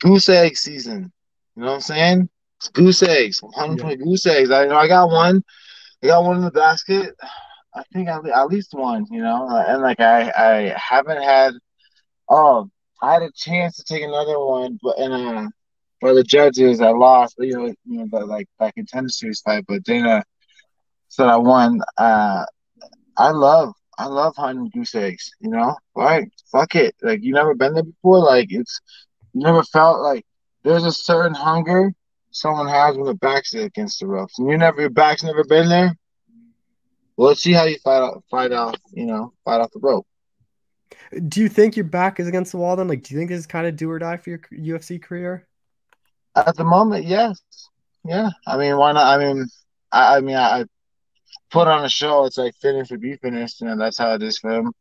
[0.00, 1.10] Goose egg season.
[1.56, 2.28] You know what I'm saying?
[2.72, 3.42] Goose eggs.
[3.42, 4.04] 120 yeah.
[4.04, 4.50] goose eggs.
[4.50, 5.42] I know I got one.
[6.02, 7.14] I got one in the basket.
[7.74, 9.06] I think at least one.
[9.10, 11.54] You know, and like I I haven't had.
[12.28, 12.68] Oh,
[13.00, 15.48] I had a chance to take another one, but and uh,
[16.00, 17.36] for the judges, I lost.
[17.38, 20.24] You know, you know, but like back in tennis series fight, but Dana
[21.08, 21.80] said I won.
[21.96, 22.44] Uh,
[23.16, 25.30] I love I love hunting goose eggs.
[25.40, 26.96] You know, like fuck it.
[27.02, 28.18] Like you never been there before.
[28.18, 28.80] Like it's
[29.32, 30.24] you never felt like
[30.64, 31.92] there's a certain hunger
[32.30, 35.68] someone has when the back's against the ropes, and you never your back's never been
[35.68, 35.96] there.
[37.16, 38.76] Well, let's see how you fight out, fight off.
[38.92, 40.06] You know, fight off the rope.
[41.28, 42.88] Do you think your back is against the wall then?
[42.88, 45.46] Like, do you think this is kind of do or die for your UFC career?
[46.36, 47.40] At the moment, yes.
[48.04, 48.30] Yeah.
[48.46, 49.06] I mean, why not?
[49.06, 49.46] I mean,
[49.90, 50.64] I, I mean, I,
[51.50, 53.60] put on a show, it's like finished or be finished.
[53.60, 54.72] You know, that's how it is for him.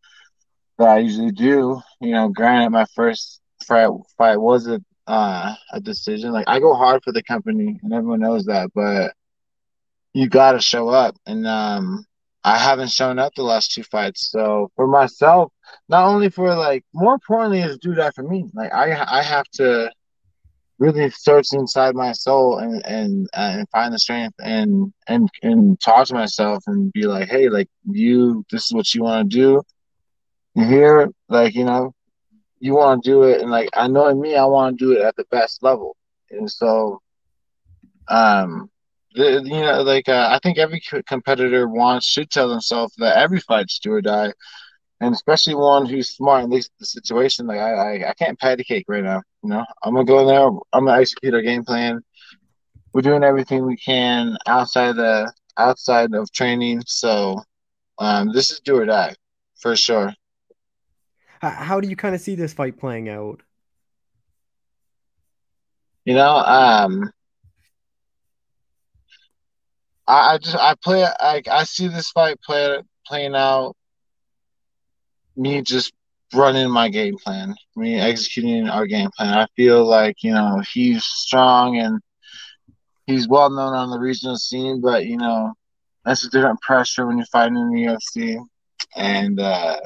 [0.78, 1.82] That I usually do.
[2.02, 6.32] You know, granted, my first fight fight was a uh, a decision.
[6.32, 8.70] Like I go hard for the company, and everyone knows that.
[8.76, 9.14] But
[10.14, 12.05] you got to show up, and um,
[12.43, 14.30] I haven't shown up the last two fights.
[14.32, 15.51] So for myself,
[15.89, 18.45] not only for like, more importantly, is do that for me.
[18.53, 19.91] Like I I have to
[20.80, 26.08] really search inside my soul and and and find the strength and and and talk
[26.08, 29.62] to myself and be like, hey, like you, this is what you want to do.
[30.55, 31.93] Here, like you know,
[32.60, 34.91] you want to do it, and like I know in me, I want to do
[34.93, 35.95] it at the best level,
[36.32, 37.01] and so,
[38.10, 38.70] um,
[39.14, 43.39] the, you know, like uh, I think every competitor wants should tell themselves that every
[43.39, 44.34] fight's do or die
[44.99, 47.47] and especially one who's smart and looks at the situation.
[47.47, 49.22] Like I, I, I can't patty cake right now.
[49.43, 50.47] You know, I'm gonna go in there.
[50.74, 52.01] I'm gonna execute our game plan.
[52.93, 56.82] We're doing everything we can outside the outside of training.
[56.88, 57.41] So,
[57.99, 59.16] um, this is do or die
[59.60, 60.14] for sure.
[61.41, 63.41] How do you kind of see this fight playing out?
[66.05, 67.11] You know, um,
[70.07, 73.75] I, I just I play I I see this fight play playing out.
[75.35, 75.93] Me just
[76.33, 79.38] running my game plan, me executing our game plan.
[79.38, 81.99] I feel like you know he's strong and
[83.05, 85.53] he's well known on the regional scene, but you know
[86.05, 88.39] that's a different pressure when you're fighting in the UFC,
[88.95, 89.77] and uh,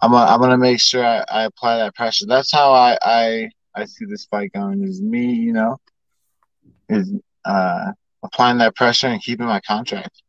[0.00, 2.26] I'm gonna, I'm gonna make sure I, I apply that pressure.
[2.26, 4.82] That's how I, I I see this fight going.
[4.82, 5.78] Is me, you know,
[6.88, 7.12] is
[7.44, 7.92] uh,
[8.22, 10.22] applying that pressure and keeping my contract.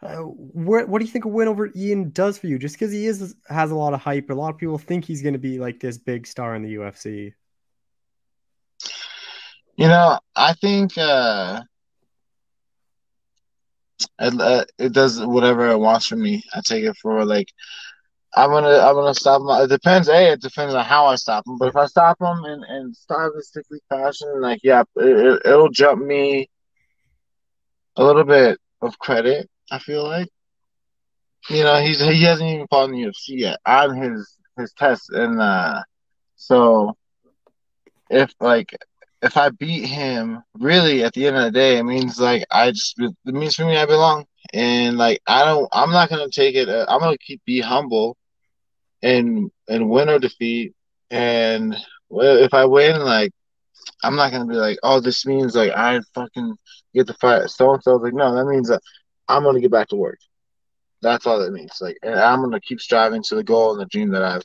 [0.00, 2.58] Uh, what what do you think a win over Ian does for you?
[2.58, 5.22] Just because he is has a lot of hype, a lot of people think he's
[5.22, 7.32] going to be like this big star in the UFC.
[9.76, 11.62] You know, I think uh,
[14.20, 16.44] it, uh, it does whatever it wants for me.
[16.54, 17.48] I take it for like
[18.34, 19.48] I'm gonna I'm gonna stop him.
[19.64, 20.08] It depends.
[20.08, 21.56] A, it depends on how I stop him.
[21.58, 26.48] But if I stop him in in stylistically fashion, like yeah, it, it'll jump me
[27.96, 30.28] a little bit of credit I feel like,
[31.50, 33.58] you know, he's he hasn't even fought in the UFC yet.
[33.64, 35.82] I'm his his test, and uh,
[36.36, 36.96] so
[38.10, 38.76] if like
[39.22, 42.70] if I beat him, really at the end of the day, it means like I
[42.70, 46.54] just it means for me I belong, and like I don't, I'm not gonna take
[46.56, 46.68] it.
[46.68, 48.16] Uh, I'm gonna keep be humble,
[49.02, 50.74] and and win or defeat,
[51.10, 51.76] and
[52.10, 53.32] if I win, like
[54.02, 56.56] I'm not gonna be like, oh, this means like I fucking
[56.94, 57.96] get the fight so and so.
[57.96, 58.80] Like no, that means that
[59.28, 60.18] I'm gonna get back to work.
[61.02, 61.78] That's all it means.
[61.80, 64.44] Like, and I'm gonna keep striving to the goal and the dream that I've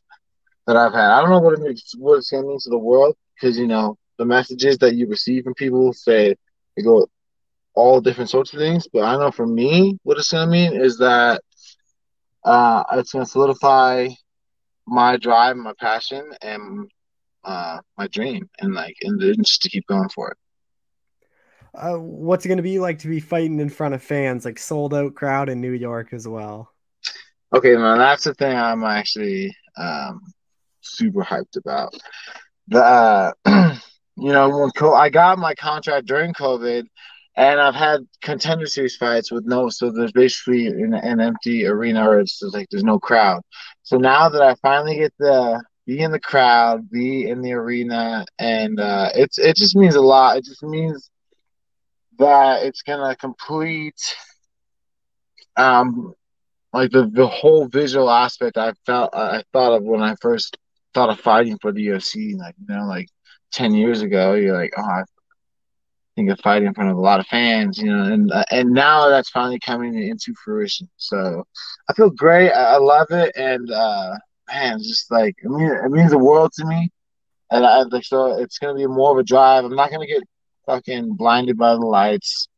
[0.67, 1.11] that I've had.
[1.11, 3.67] I don't know what it means, what it's gonna mean to the world, because you
[3.67, 6.35] know the messages that you receive from people say
[6.75, 7.07] they go
[7.75, 8.87] all different sorts of things.
[8.91, 11.41] But I know for me, what it's gonna mean is that
[12.43, 14.09] uh, it's gonna solidify
[14.85, 16.89] my drive, my passion, and
[17.43, 20.37] uh, my dream, and like, and just to keep going for it
[21.75, 24.59] uh, what's it going to be like to be fighting in front of fans, like
[24.59, 26.69] sold out crowd in New York as well?
[27.53, 30.21] Okay, man, that's the thing I'm actually um,
[30.81, 31.93] super hyped about.
[32.67, 33.31] The uh,
[34.17, 36.85] you know when co- I got my contract during COVID,
[37.35, 42.07] and I've had contender series fights with no, so there's basically an, an empty arena
[42.07, 43.41] or it's like there's no crowd.
[43.83, 48.25] So now that I finally get to be in the crowd, be in the arena,
[48.39, 50.37] and uh, it's it just means a lot.
[50.37, 51.09] It just means
[52.19, 54.15] that it's gonna complete
[55.57, 56.13] um
[56.71, 60.57] like the the whole visual aspect I felt I thought of when I first
[60.93, 63.09] thought of fighting for the UFC like you know like
[63.51, 65.03] ten years ago you're like oh I
[66.15, 68.69] think of fighting in front of a lot of fans you know and uh, and
[68.71, 71.43] now that's finally coming into fruition so
[71.89, 74.15] I feel great I, I love it and uh
[74.51, 76.89] man just like I mean it means the world to me
[77.51, 80.23] and I like so it's gonna be more of a drive I'm not gonna get
[80.65, 82.49] fucking blinded by the lights,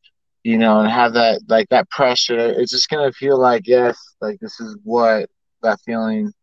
[0.43, 2.37] you know, and have that like that pressure.
[2.37, 5.29] It's just gonna feel like yes, like this is what
[5.63, 6.33] that feeling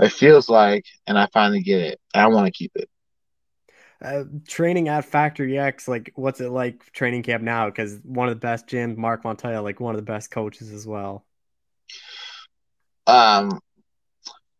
[0.00, 2.00] it feels like, and I finally get it.
[2.14, 2.89] I want to keep it.
[4.02, 7.66] Uh, training at Factory X, like what's it like training camp now?
[7.66, 10.86] Because one of the best gyms, Marc Montoya, like one of the best coaches as
[10.86, 11.24] well.
[13.06, 13.60] Um,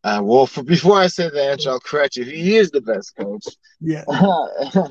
[0.04, 2.24] uh, well, for, before I say the answer, I'll correct you.
[2.24, 3.46] He is the best coach.
[3.80, 4.04] Yeah.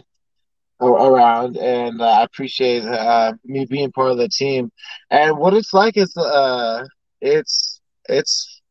[0.82, 4.72] around, and uh, I appreciate uh, me being part of the team.
[5.10, 6.86] And what it's like is, uh,
[7.22, 8.62] it's it's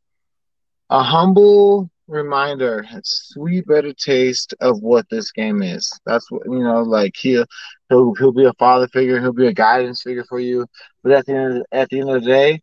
[0.91, 5.91] a humble reminder, sweet, better taste of what this game is.
[6.07, 6.83] That's what you know.
[6.83, 7.47] Like he'll
[7.89, 10.67] he'll he'll be a father figure, he'll be a guidance figure for you.
[11.03, 12.61] But at the end of, at the end of the day,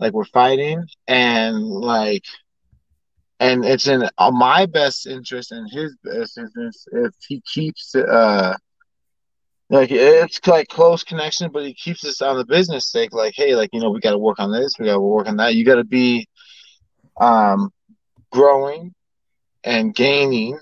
[0.00, 2.24] like we're fighting, and like
[3.40, 8.54] and it's in my best interest and his best interest if he keeps uh
[9.70, 13.12] like it's like close connection, but he keeps us on the business sake.
[13.12, 15.26] Like, hey, like you know, we got to work on this, we got to work
[15.28, 15.54] on that.
[15.54, 16.26] You got to be
[17.20, 17.70] um,
[18.30, 18.92] growing
[19.64, 20.58] and gaining,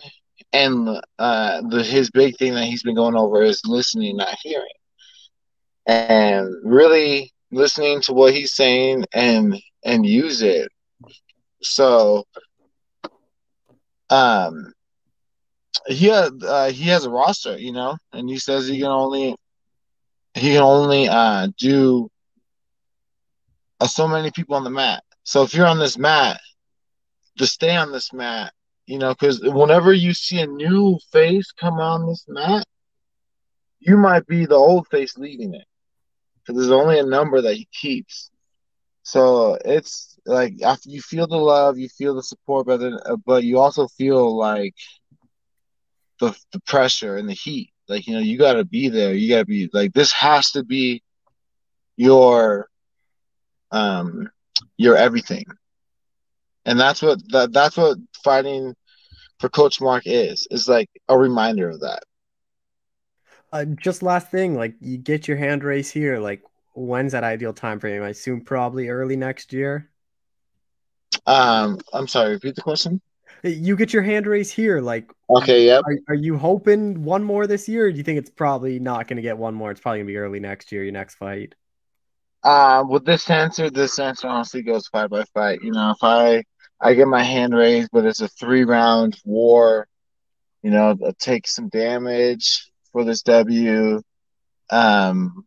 [0.52, 0.88] and
[1.18, 4.66] uh, the his big thing that he's been going over is listening, not hearing,
[5.86, 10.68] and really listening to what he's saying and and use it.
[11.62, 12.24] So,
[14.10, 14.72] um,
[15.86, 19.34] he uh, he has a roster, you know, and he says he can only
[20.34, 22.08] he can only uh, do
[23.80, 25.02] uh, so many people on the mat.
[25.24, 26.40] So if you're on this mat,
[27.36, 28.52] just stay on this mat,
[28.86, 32.64] you know, because whenever you see a new face come on this mat,
[33.80, 35.66] you might be the old face leading it,
[36.38, 38.30] because there's only a number that he keeps.
[39.02, 43.16] So it's like after you feel the love, you feel the support, but then, uh,
[43.24, 44.74] but you also feel like
[46.20, 47.70] the the pressure and the heat.
[47.88, 49.14] Like you know, you got to be there.
[49.14, 51.02] You got to be like this has to be
[51.96, 52.68] your
[53.70, 54.28] um
[54.76, 55.44] your everything,
[56.64, 58.74] and that's what that that's what fighting
[59.38, 60.46] for Coach Marc is.
[60.50, 62.02] Is like a reminder of that.
[63.52, 66.18] Uh, just last thing, like you get your hand race here.
[66.18, 66.42] Like
[66.74, 68.02] when's that ideal time frame?
[68.02, 69.90] I assume probably early next year.
[71.26, 72.32] Um, I'm sorry.
[72.32, 73.00] Repeat the question.
[73.42, 74.80] You get your hand race here.
[74.80, 75.82] Like, okay, yep.
[75.84, 77.86] Are, are you hoping one more this year?
[77.86, 79.70] Or do you think it's probably not going to get one more?
[79.70, 81.54] It's probably going to be early next year, your next fight.
[82.44, 85.60] Uh, with this answer, this answer honestly goes fight by fight.
[85.62, 86.42] You know, if I
[86.82, 89.86] I get my hand raised, but it's a three round war,
[90.62, 94.02] you know, I'll take some damage for this W.
[94.70, 95.46] Um,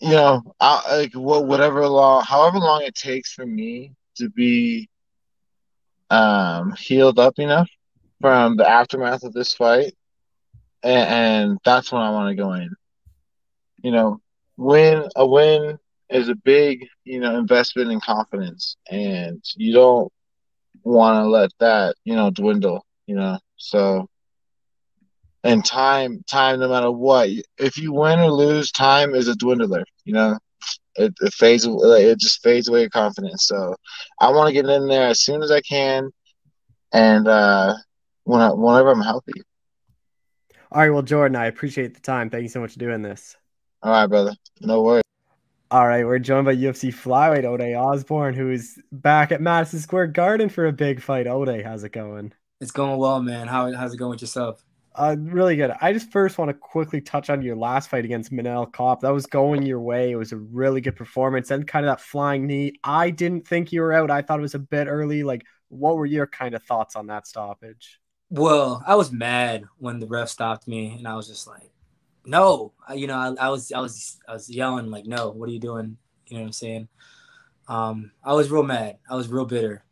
[0.00, 4.88] you know, I, like whatever long, however long it takes for me to be
[6.10, 7.70] um, healed up enough
[8.20, 9.94] from the aftermath of this fight,
[10.82, 12.70] and, and that's when I want to go in.
[13.82, 14.20] You know,
[14.56, 15.78] win a win
[16.14, 20.12] is a big you know investment in confidence, and you don't
[20.84, 22.84] want to let that you know dwindle.
[23.06, 24.08] You know, so.
[25.44, 29.84] And time time no matter what if you win or lose time is a dwindler
[30.04, 30.38] you know?
[30.96, 33.74] It, it fades it just fades away your confidence so
[34.20, 36.10] i want to get in there as soon as i can
[36.92, 37.74] and uh
[38.24, 39.42] when I, whenever i'm healthy.
[40.72, 42.30] All right well jordan i appreciate the time.
[42.30, 43.36] Thank you so much for doing this.
[43.82, 44.34] All right brother.
[44.60, 45.02] No worries
[45.70, 50.08] all right, we're joined by UFC flyweight Ode Osborne, who is back at Madison Square
[50.08, 51.26] Garden for a big fight.
[51.26, 52.32] Ode, how's it going?
[52.60, 53.48] It's going well, man.
[53.48, 54.64] How, how's it going with yourself?
[54.94, 55.72] Uh, really good.
[55.80, 59.00] I just first want to quickly touch on your last fight against Manel Kape.
[59.00, 60.12] That was going your way.
[60.12, 62.74] It was a really good performance and kind of that flying knee.
[62.84, 64.10] I didn't think you were out.
[64.10, 65.24] I thought it was a bit early.
[65.24, 68.00] Like, what were your kind of thoughts on that stoppage?
[68.30, 71.70] Well, I was mad when the ref stopped me, and I was just like,
[72.26, 75.30] "No!" You know, I, I was, I was, I was yelling like, "No!
[75.30, 75.96] What are you doing?"
[76.26, 76.88] You know what I'm saying?
[77.68, 78.98] Um, I was real mad.
[79.08, 79.84] I was real bitter,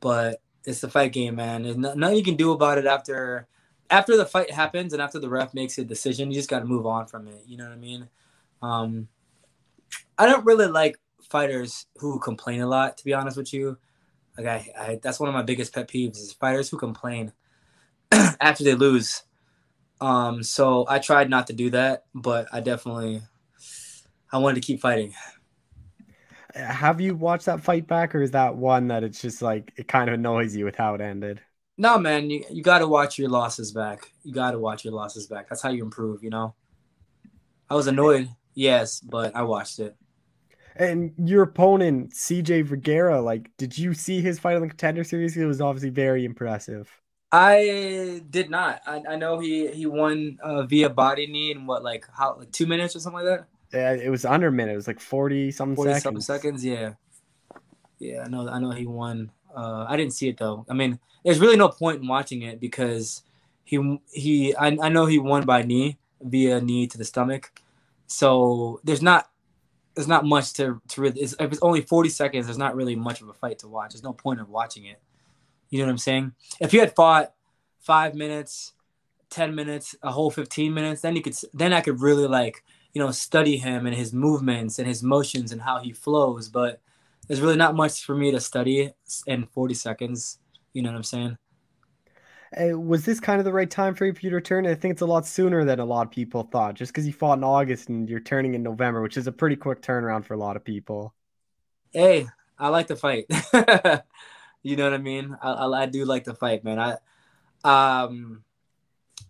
[0.00, 1.62] but it's the fight game, man.
[1.62, 3.48] There's nothing you can do about it after
[3.90, 6.64] after the fight happens and after the ref makes a decision, you just got to
[6.64, 7.42] move on from it.
[7.46, 8.08] You know what I mean?
[8.62, 9.08] Um,
[10.16, 12.96] I don't really like fighters who complain a lot.
[12.98, 13.76] To be honest with you,
[14.36, 17.32] like I, I that's one of my biggest pet peeves is fighters who complain
[18.12, 19.22] after they lose.
[20.02, 23.22] Um, so I tried not to do that, but I definitely
[24.32, 25.14] I wanted to keep fighting.
[26.56, 29.86] Have you watched that fight back, or is that one that it's just like it
[29.86, 31.40] kind of annoys you with how it ended?
[31.78, 34.10] No, man, you, you got to watch your losses back.
[34.24, 35.48] You got to watch your losses back.
[35.48, 36.54] That's how you improve, you know?
[37.70, 39.96] I was annoyed, yes, but I watched it.
[40.74, 45.36] And your opponent, CJ Vergara, like, did you see his fight on the contender series?
[45.36, 46.90] It was obviously very impressive.
[47.32, 48.82] I did not.
[48.86, 52.52] I, I know he he won uh, via body knee in what like how like
[52.52, 53.46] two minutes or something like that.
[53.72, 54.72] Yeah, it was under a minute.
[54.72, 56.26] It was like forty something 40 seconds.
[56.26, 56.64] seconds.
[56.64, 56.92] Yeah,
[57.98, 58.24] yeah.
[58.24, 58.48] I know.
[58.48, 59.30] I know he won.
[59.54, 60.66] Uh, I didn't see it though.
[60.68, 63.22] I mean, there's really no point in watching it because
[63.64, 67.50] he he I, I know he won by knee via knee to the stomach.
[68.06, 69.30] So there's not
[69.94, 72.96] there's not much to to really it's, if it's only 40 seconds there's not really
[72.96, 73.92] much of a fight to watch.
[73.92, 75.00] There's no point of watching it.
[75.72, 76.32] You know what I'm saying?
[76.60, 77.32] If you had fought
[77.80, 78.74] 5 minutes,
[79.30, 82.62] 10 minutes, a whole 15 minutes, then you could then I could really like,
[82.92, 86.82] you know, study him and his movements and his motions and how he flows, but
[87.26, 88.92] there's really not much for me to study
[89.26, 90.38] in 40 seconds.
[90.74, 91.38] You know what I'm saying?
[92.76, 94.66] Was this kind of the right time for you to return?
[94.66, 97.14] I think it's a lot sooner than a lot of people thought, just because you
[97.14, 100.34] fought in August and you're turning in November, which is a pretty quick turnaround for
[100.34, 101.14] a lot of people.
[101.92, 102.26] Hey,
[102.58, 103.24] I like to fight.
[104.62, 105.36] you know what I mean?
[105.42, 106.78] I, I, I, do like to fight, man.
[106.78, 106.96] I,
[107.64, 108.44] um,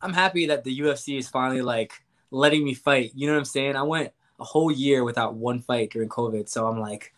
[0.01, 1.93] I'm happy that the UFC is finally like
[2.31, 3.13] letting me fight.
[3.15, 3.77] You know what I'm saying?
[3.77, 7.13] I went a whole year without one fight during COVID, so I'm like,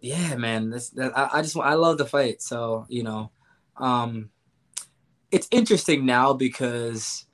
[0.00, 2.42] yeah, man, this that, I, I just I love the fight.
[2.42, 3.30] So you know,
[3.76, 4.30] um,
[5.30, 7.26] it's interesting now because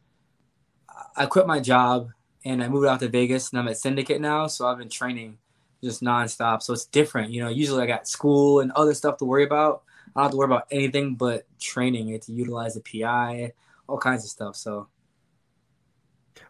[1.17, 2.11] I quit my job
[2.45, 4.47] and I moved out to Vegas and I'm at Syndicate now.
[4.47, 5.39] So I've been training
[5.87, 6.63] just nonstop.
[6.63, 7.31] So it's different.
[7.31, 9.83] You know, usually I got school and other stuff to worry about.
[10.15, 13.53] I don't have to worry about anything but training it to utilize the PI,
[13.87, 14.57] all kinds of stuff.
[14.57, 14.89] So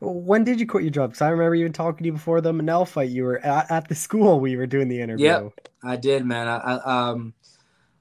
[0.01, 1.11] when did you quit your job?
[1.11, 3.11] Because I remember even talking to you before the Manel fight.
[3.11, 5.27] You were at, at the school we were doing the interview.
[5.27, 6.49] Yep, I did, man.
[6.49, 7.35] I, I um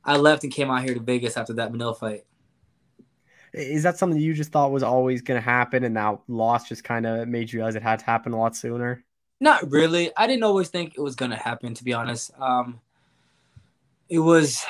[0.03, 2.25] I left and came out here to Vegas after that Manel fight.
[3.53, 6.83] Is that something you just thought was always going to happen, and that loss just
[6.83, 9.03] kind of made you realize it had to happen a lot sooner?
[9.39, 10.11] Not really.
[10.15, 12.31] I didn't always think it was to happen, to be honest.
[12.39, 12.79] Um,
[14.07, 14.63] it was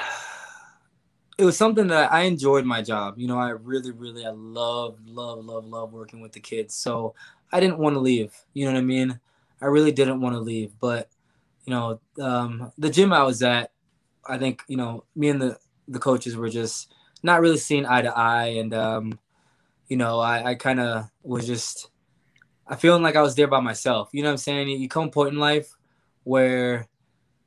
[1.37, 3.15] it was something that I enjoyed my job.
[3.17, 6.73] You know, I really, really, I love, love, love, love working with the kids.
[6.73, 7.13] So
[7.51, 8.33] I didn't want to leave.
[8.53, 9.19] You know what I mean?
[9.61, 10.71] I really didn't want to leave.
[10.79, 11.09] But,
[11.65, 13.71] you know, um, the gym I was at,
[14.25, 15.57] I think, you know, me and the,
[15.87, 18.55] the coaches were just not really seeing eye to eye.
[18.57, 19.19] And, um,
[19.89, 21.89] you know, I, I kind of was just,
[22.67, 24.09] I feeling like I was there by myself.
[24.11, 24.69] You know what I'm saying?
[24.69, 25.75] You, come point in life
[26.23, 26.87] where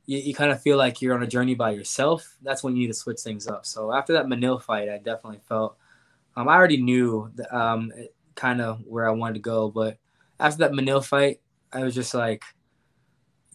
[0.07, 2.83] you, you kind of feel like you're on a journey by yourself, that's when you
[2.83, 3.67] need to switch things up.
[3.67, 5.77] So after that Manel fight, I definitely felt
[6.37, 7.93] um, I already knew the, um,
[8.37, 9.99] kind of where I wanted to go, but
[10.39, 11.41] after that Manel fight,
[11.73, 12.45] I was just like,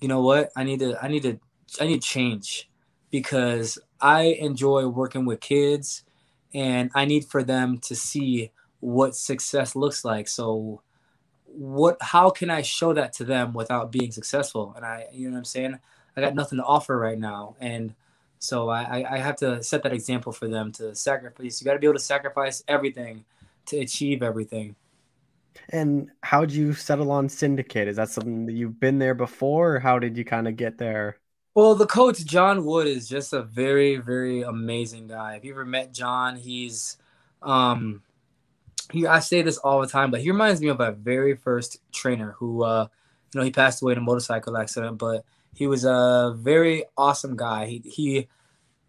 [0.01, 0.51] you know what?
[0.57, 1.39] I need to I need to
[1.79, 2.69] I need change
[3.09, 6.03] because I enjoy working with kids
[6.53, 8.51] and I need for them to see
[8.81, 10.27] what success looks like.
[10.27, 10.81] So
[11.55, 14.73] what how can I show that to them without being successful?
[14.75, 15.79] And I you know what I'm saying?
[16.15, 17.55] I got nothing to offer right now.
[17.59, 17.95] And
[18.39, 21.61] so I, I have to set that example for them to sacrifice.
[21.61, 23.23] You got to be able to sacrifice everything
[23.67, 24.75] to achieve everything.
[25.69, 27.87] And how did you settle on Syndicate?
[27.87, 30.77] Is that something that you've been there before, or how did you kind of get
[30.77, 31.17] there?
[31.55, 35.35] Well, the coach John Wood is just a very, very amazing guy.
[35.35, 36.97] If you ever met John, he's
[37.41, 38.01] um
[38.91, 41.79] he I say this all the time, but he reminds me of my very first
[41.91, 42.87] trainer who uh
[43.33, 47.35] you know he passed away in a motorcycle accident, but he was a very awesome
[47.35, 47.65] guy.
[47.67, 48.27] He he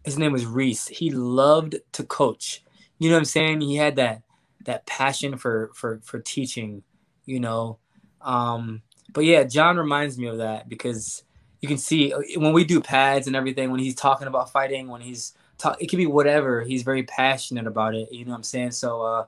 [0.03, 0.87] his name was Reese.
[0.87, 2.63] He loved to coach.
[2.99, 3.61] You know what I'm saying?
[3.61, 4.21] He had that
[4.65, 6.83] that passion for for for teaching,
[7.25, 7.79] you know.
[8.21, 8.81] Um
[9.13, 11.23] but yeah, John reminds me of that because
[11.61, 14.87] you can see uh, when we do pads and everything when he's talking about fighting,
[14.87, 18.37] when he's talk it could be whatever, he's very passionate about it, you know what
[18.37, 18.71] I'm saying?
[18.71, 19.25] So uh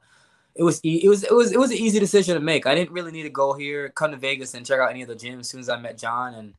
[0.58, 2.66] it was it was it was it was an easy decision to make.
[2.66, 5.08] I didn't really need to go here, come to Vegas and check out any of
[5.08, 6.54] the gyms as soon as I met John and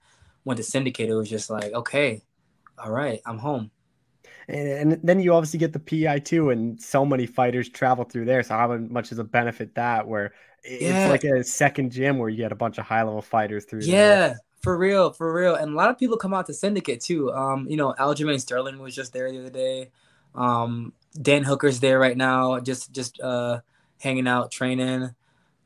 [0.45, 2.23] went to syndicate, it was just like, okay,
[2.83, 3.71] all right, I'm home.
[4.49, 8.25] And, and then you obviously get the PI too, and so many fighters travel through
[8.25, 8.43] there.
[8.43, 10.33] So how much is a benefit that where
[10.65, 11.09] it's yeah.
[11.09, 13.81] like a second gym where you get a bunch of high level fighters through?
[13.83, 14.41] Yeah, there.
[14.63, 15.55] for real, for real.
[15.55, 17.31] And a lot of people come out to syndicate too.
[17.33, 19.91] Um, you know, Aljamain Sterling was just there the other day.
[20.35, 23.61] Um, Dan Hooker's there right now, just just uh
[24.01, 25.11] hanging out, training.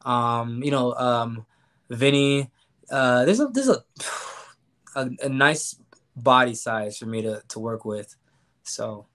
[0.05, 1.47] Um, you know, um,
[1.91, 2.51] Vinny.
[2.91, 3.85] Uh, there's a there's a
[4.97, 5.77] a, a nice
[6.17, 8.15] body size for me to to work with.
[8.65, 9.07] So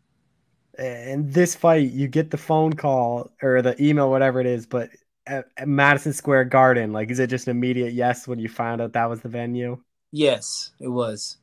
[0.77, 4.89] in this fight, you get the phone call or the email, whatever it is, but
[5.25, 8.81] at, at, Madison Square Garden, like, is it just an immediate yes when you found
[8.81, 9.81] out that was the venue?
[10.11, 11.37] Yes, it was.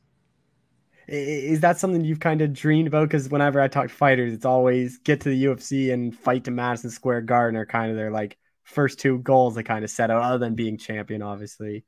[1.07, 3.07] Is that something you've kind of dreamed about?
[3.07, 6.51] Because whenever I talk to fighters, it's always get to the UFC and fight to
[6.51, 10.09] Madison Square Garden are kind of their like first two goals they kind of set
[10.09, 11.85] out, other than being champion, obviously.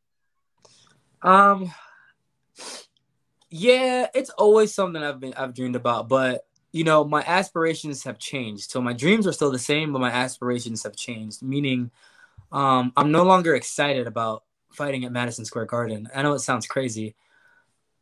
[1.21, 1.73] Um,
[3.49, 8.19] yeah, it's always something I've been I've dreamed about, but you know, my aspirations have
[8.19, 8.69] changed.
[8.69, 11.41] So my dreams are still the same, but my aspirations have changed.
[11.41, 11.89] Meaning,
[12.51, 16.07] um, I'm no longer excited about fighting at Madison Square Garden.
[16.13, 17.15] I know it sounds crazy.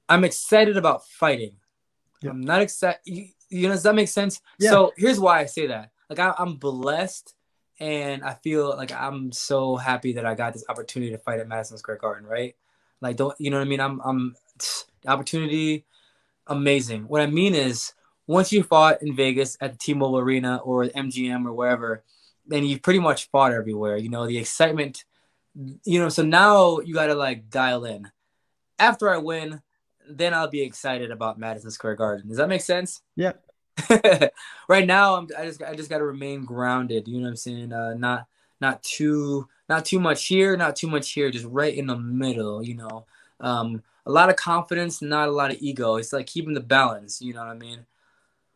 [0.07, 1.55] I'm excited about fighting.
[2.21, 2.31] Yep.
[2.31, 2.99] I'm not excited.
[3.05, 4.41] You, you, know, does that make sense?
[4.59, 4.71] Yeah.
[4.71, 5.91] So here's why I say that.
[6.09, 7.33] Like I, I'm blessed,
[7.79, 11.47] and I feel like I'm so happy that I got this opportunity to fight at
[11.47, 12.27] Madison Square Garden.
[12.27, 12.55] Right?
[13.01, 13.79] Like, don't you know what I mean?
[13.79, 14.35] I'm, I'm
[15.07, 15.85] opportunity,
[16.47, 17.03] amazing.
[17.07, 17.93] What I mean is,
[18.27, 22.03] once you fought in Vegas at the T-Mobile Arena or MGM or wherever,
[22.47, 23.97] then you've pretty much fought everywhere.
[23.97, 25.05] You know, the excitement,
[25.83, 28.09] you know, so now you got to like dial in.
[28.79, 29.61] After I win,
[30.09, 32.27] then I'll be excited about Madison Square Garden.
[32.27, 33.01] Does that make sense?
[33.15, 33.33] Yeah.
[34.69, 37.07] right now, I'm, I just I just got to remain grounded.
[37.07, 37.73] You know what I'm saying?
[37.73, 38.27] Uh, not
[38.61, 42.63] not too not too much here, not too much here, just right in the middle,
[42.63, 43.05] you know.
[43.39, 45.95] Um, a lot of confidence, not a lot of ego.
[45.95, 47.85] It's like keeping the balance, you know what I mean?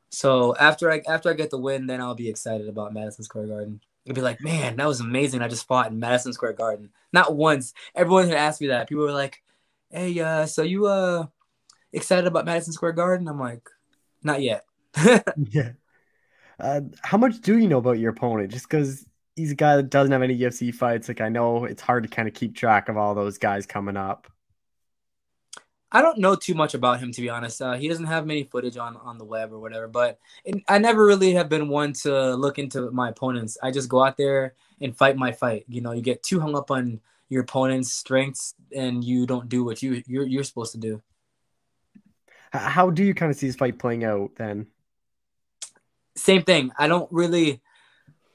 [0.09, 3.47] So after I after I get the win, then I'll be excited about Madison Square
[3.47, 3.81] Garden.
[4.05, 5.41] It'll be like, man, that was amazing.
[5.41, 6.89] I just fought in Madison Square Garden.
[7.13, 7.73] Not once.
[7.93, 8.87] Everyone had asked me that.
[8.87, 9.43] People were like,
[9.91, 11.27] Hey, uh, so you uh
[11.93, 13.27] excited about Madison Square Garden?
[13.27, 13.69] I'm like,
[14.23, 14.65] not yet.
[15.51, 15.71] yeah.
[16.59, 18.51] Uh, how much do you know about your opponent?
[18.51, 21.07] Just because he's a guy that doesn't have any UFC fights.
[21.07, 23.97] Like I know it's hard to kind of keep track of all those guys coming
[23.97, 24.27] up.
[25.91, 27.61] I don't know too much about him to be honest.
[27.61, 29.87] Uh, he doesn't have many footage on on the web or whatever.
[29.87, 33.57] But it, I never really have been one to look into my opponents.
[33.63, 35.65] I just go out there and fight my fight.
[35.67, 39.63] You know, you get too hung up on your opponent's strengths and you don't do
[39.63, 41.01] what you you're you're supposed to do.
[42.51, 44.67] How do you kind of see this fight playing out then?
[46.15, 46.71] Same thing.
[46.77, 47.61] I don't really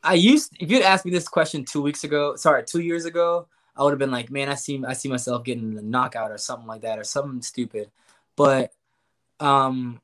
[0.03, 3.49] I used if you'd asked me this question two weeks ago, sorry, two years ago,
[3.77, 6.39] I would have been like, man, I see I see myself getting a knockout or
[6.39, 7.91] something like that or something stupid.
[8.37, 8.73] But
[9.41, 10.01] um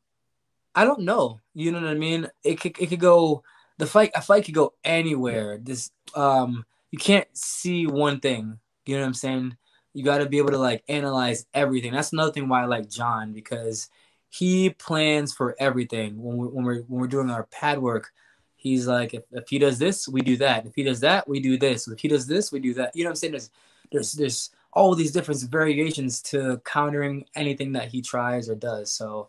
[0.74, 1.40] I don't know.
[1.54, 2.28] You know what I mean?
[2.42, 3.42] It could it could go
[3.78, 5.58] the fight a fight could go anywhere.
[5.58, 8.58] This um you can't see one thing.
[8.86, 9.56] You know what I'm saying?
[9.92, 11.92] You got to be able to like analyze everything.
[11.92, 13.88] That's another thing why I like John because
[14.28, 16.22] he plans for everything.
[16.22, 18.12] When we're when we're when we're doing our pad work,
[18.56, 20.66] he's like if, if he does this, we do that.
[20.66, 21.88] If he does that, we do this.
[21.88, 22.94] If he does this, we do that.
[22.94, 23.32] You know what I'm saying?
[23.32, 23.50] There's
[23.90, 28.92] there's there's all these different variations to countering anything that he tries or does.
[28.92, 29.28] So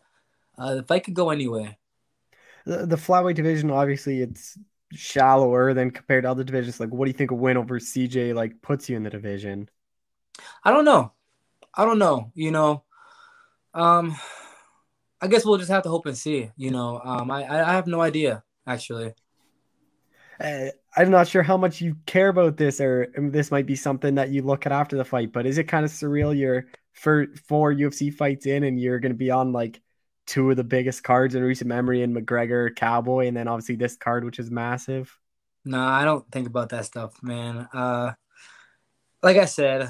[0.57, 1.78] uh, the fight could go anyway.
[2.66, 4.57] The, the flyweight division, obviously, it's
[4.91, 6.80] shallower than compared to other divisions.
[6.80, 9.68] Like, what do you think a win over CJ like puts you in the division?
[10.63, 11.11] I don't know.
[11.73, 12.31] I don't know.
[12.35, 12.83] You know,
[13.73, 14.15] um,
[15.21, 16.51] I guess we'll just have to hope and see.
[16.57, 19.13] You know, um, I I have no idea actually.
[20.39, 24.15] Uh, I'm not sure how much you care about this, or this might be something
[24.15, 25.31] that you look at after the fight.
[25.31, 26.37] But is it kind of surreal?
[26.37, 29.81] You're for four UFC fights in, and you're going to be on like
[30.25, 33.95] two of the biggest cards in recent memory in McGregor, Cowboy, and then obviously this
[33.95, 35.15] card, which is massive.
[35.63, 37.67] No, I don't think about that stuff, man.
[37.71, 38.13] Uh,
[39.21, 39.89] like I said,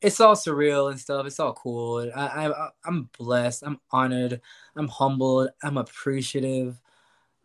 [0.00, 1.26] it's all surreal and stuff.
[1.26, 2.10] It's all cool.
[2.14, 3.62] I, I I'm blessed.
[3.64, 4.40] I'm honored.
[4.74, 5.50] I'm humbled.
[5.62, 6.80] I'm appreciative.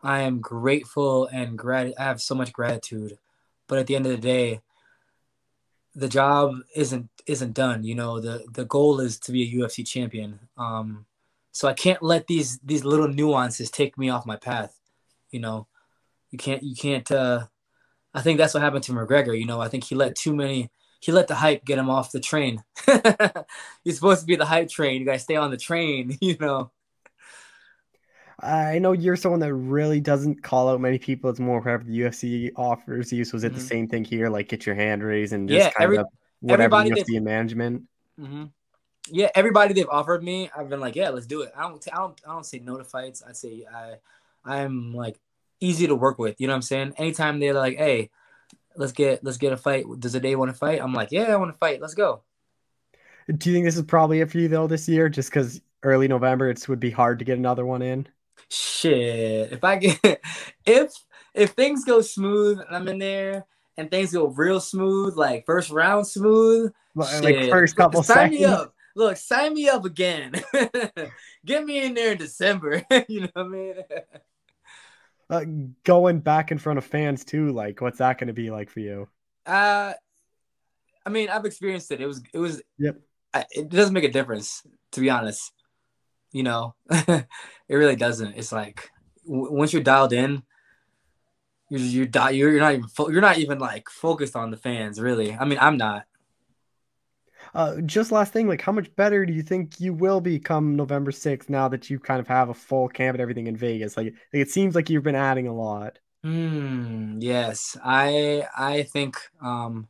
[0.02, 1.94] I am grateful and grat.
[1.98, 3.18] I have so much gratitude.
[3.68, 4.60] But at the end of the day,
[5.94, 7.84] the job isn't isn't done.
[7.84, 10.40] You know, the the goal is to be a UFC champion.
[10.56, 11.06] Um,
[11.52, 14.78] so I can't let these these little nuances take me off my path.
[15.30, 15.66] You know,
[16.30, 17.10] you can't you can't.
[17.10, 17.46] Uh,
[18.14, 19.38] I think that's what happened to McGregor.
[19.38, 20.70] You know, I think he let too many.
[21.02, 22.62] He let the hype get him off the train.
[23.84, 25.00] You're supposed to be the hype train.
[25.00, 26.16] You guys stay on the train.
[26.20, 26.70] You know.
[28.44, 31.30] I know you're someone that really doesn't call out many people.
[31.30, 33.24] It's more whatever the UFC offers you.
[33.24, 33.54] So is it mm-hmm.
[33.56, 34.28] the same thing here?
[34.28, 36.06] Like get your hand raised and just yeah, kind every, of
[36.40, 37.84] whatever UFC management.
[38.20, 38.44] Mm-hmm
[39.10, 41.52] yeah, everybody they've offered me, I've been like, yeah, let's do it.
[41.56, 43.22] I don't, I don't, I don't say no to fights.
[43.26, 43.94] I say I,
[44.44, 45.18] I'm like
[45.60, 46.40] easy to work with.
[46.40, 46.94] You know what I'm saying?
[46.96, 48.10] Anytime they're like, hey,
[48.76, 49.84] let's get, let's get a fight.
[49.98, 50.80] Does a day want to fight?
[50.80, 51.80] I'm like, yeah, I want to fight.
[51.80, 52.22] Let's go.
[53.28, 55.08] Do you think this is probably it for you though this year?
[55.08, 58.06] Just because early November, it would be hard to get another one in.
[58.48, 60.00] Shit, if I get,
[60.66, 60.92] if
[61.32, 63.46] if things go smooth, and I'm in there,
[63.78, 66.72] and things go real smooth, like first round smooth.
[66.94, 67.50] Like shit.
[67.50, 68.40] first couple Sign seconds.
[68.40, 70.32] me up look, sign me up again.
[71.44, 72.84] Get me in there in December.
[73.08, 73.74] you know what I mean?
[75.32, 75.44] Uh,
[75.84, 78.80] going back in front of fans too, like what's that going to be like for
[78.80, 79.08] you?
[79.46, 79.94] Uh,
[81.06, 82.02] I mean, I've experienced it.
[82.02, 82.62] It was, it was.
[82.78, 83.00] Yep.
[83.32, 84.62] I, it doesn't make a difference,
[84.92, 85.50] to be honest.
[86.32, 87.26] You know, it
[87.68, 88.34] really doesn't.
[88.36, 88.90] It's like
[89.26, 90.42] w- once you're dialed in,
[91.70, 95.00] you're you're, you're you're not even fo- you're not even like focused on the fans,
[95.00, 95.34] really.
[95.34, 96.04] I mean, I'm not.
[97.54, 101.10] Uh, just last thing, like how much better do you think you will become November
[101.12, 103.96] 6th now that you kind of have a full camp and everything in Vegas?
[103.96, 105.98] Like, like it seems like you've been adding a lot.
[106.24, 109.88] Mm, yes, I I think um,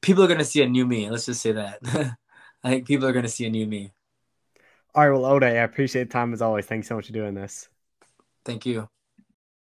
[0.00, 1.10] people are gonna see a new me.
[1.10, 1.78] Let's just say that.
[2.64, 3.92] I think people are gonna see a new me.
[4.94, 6.66] All right, well, Ode, I appreciate the time as always.
[6.66, 7.68] Thanks so much for doing this.
[8.44, 8.88] Thank you.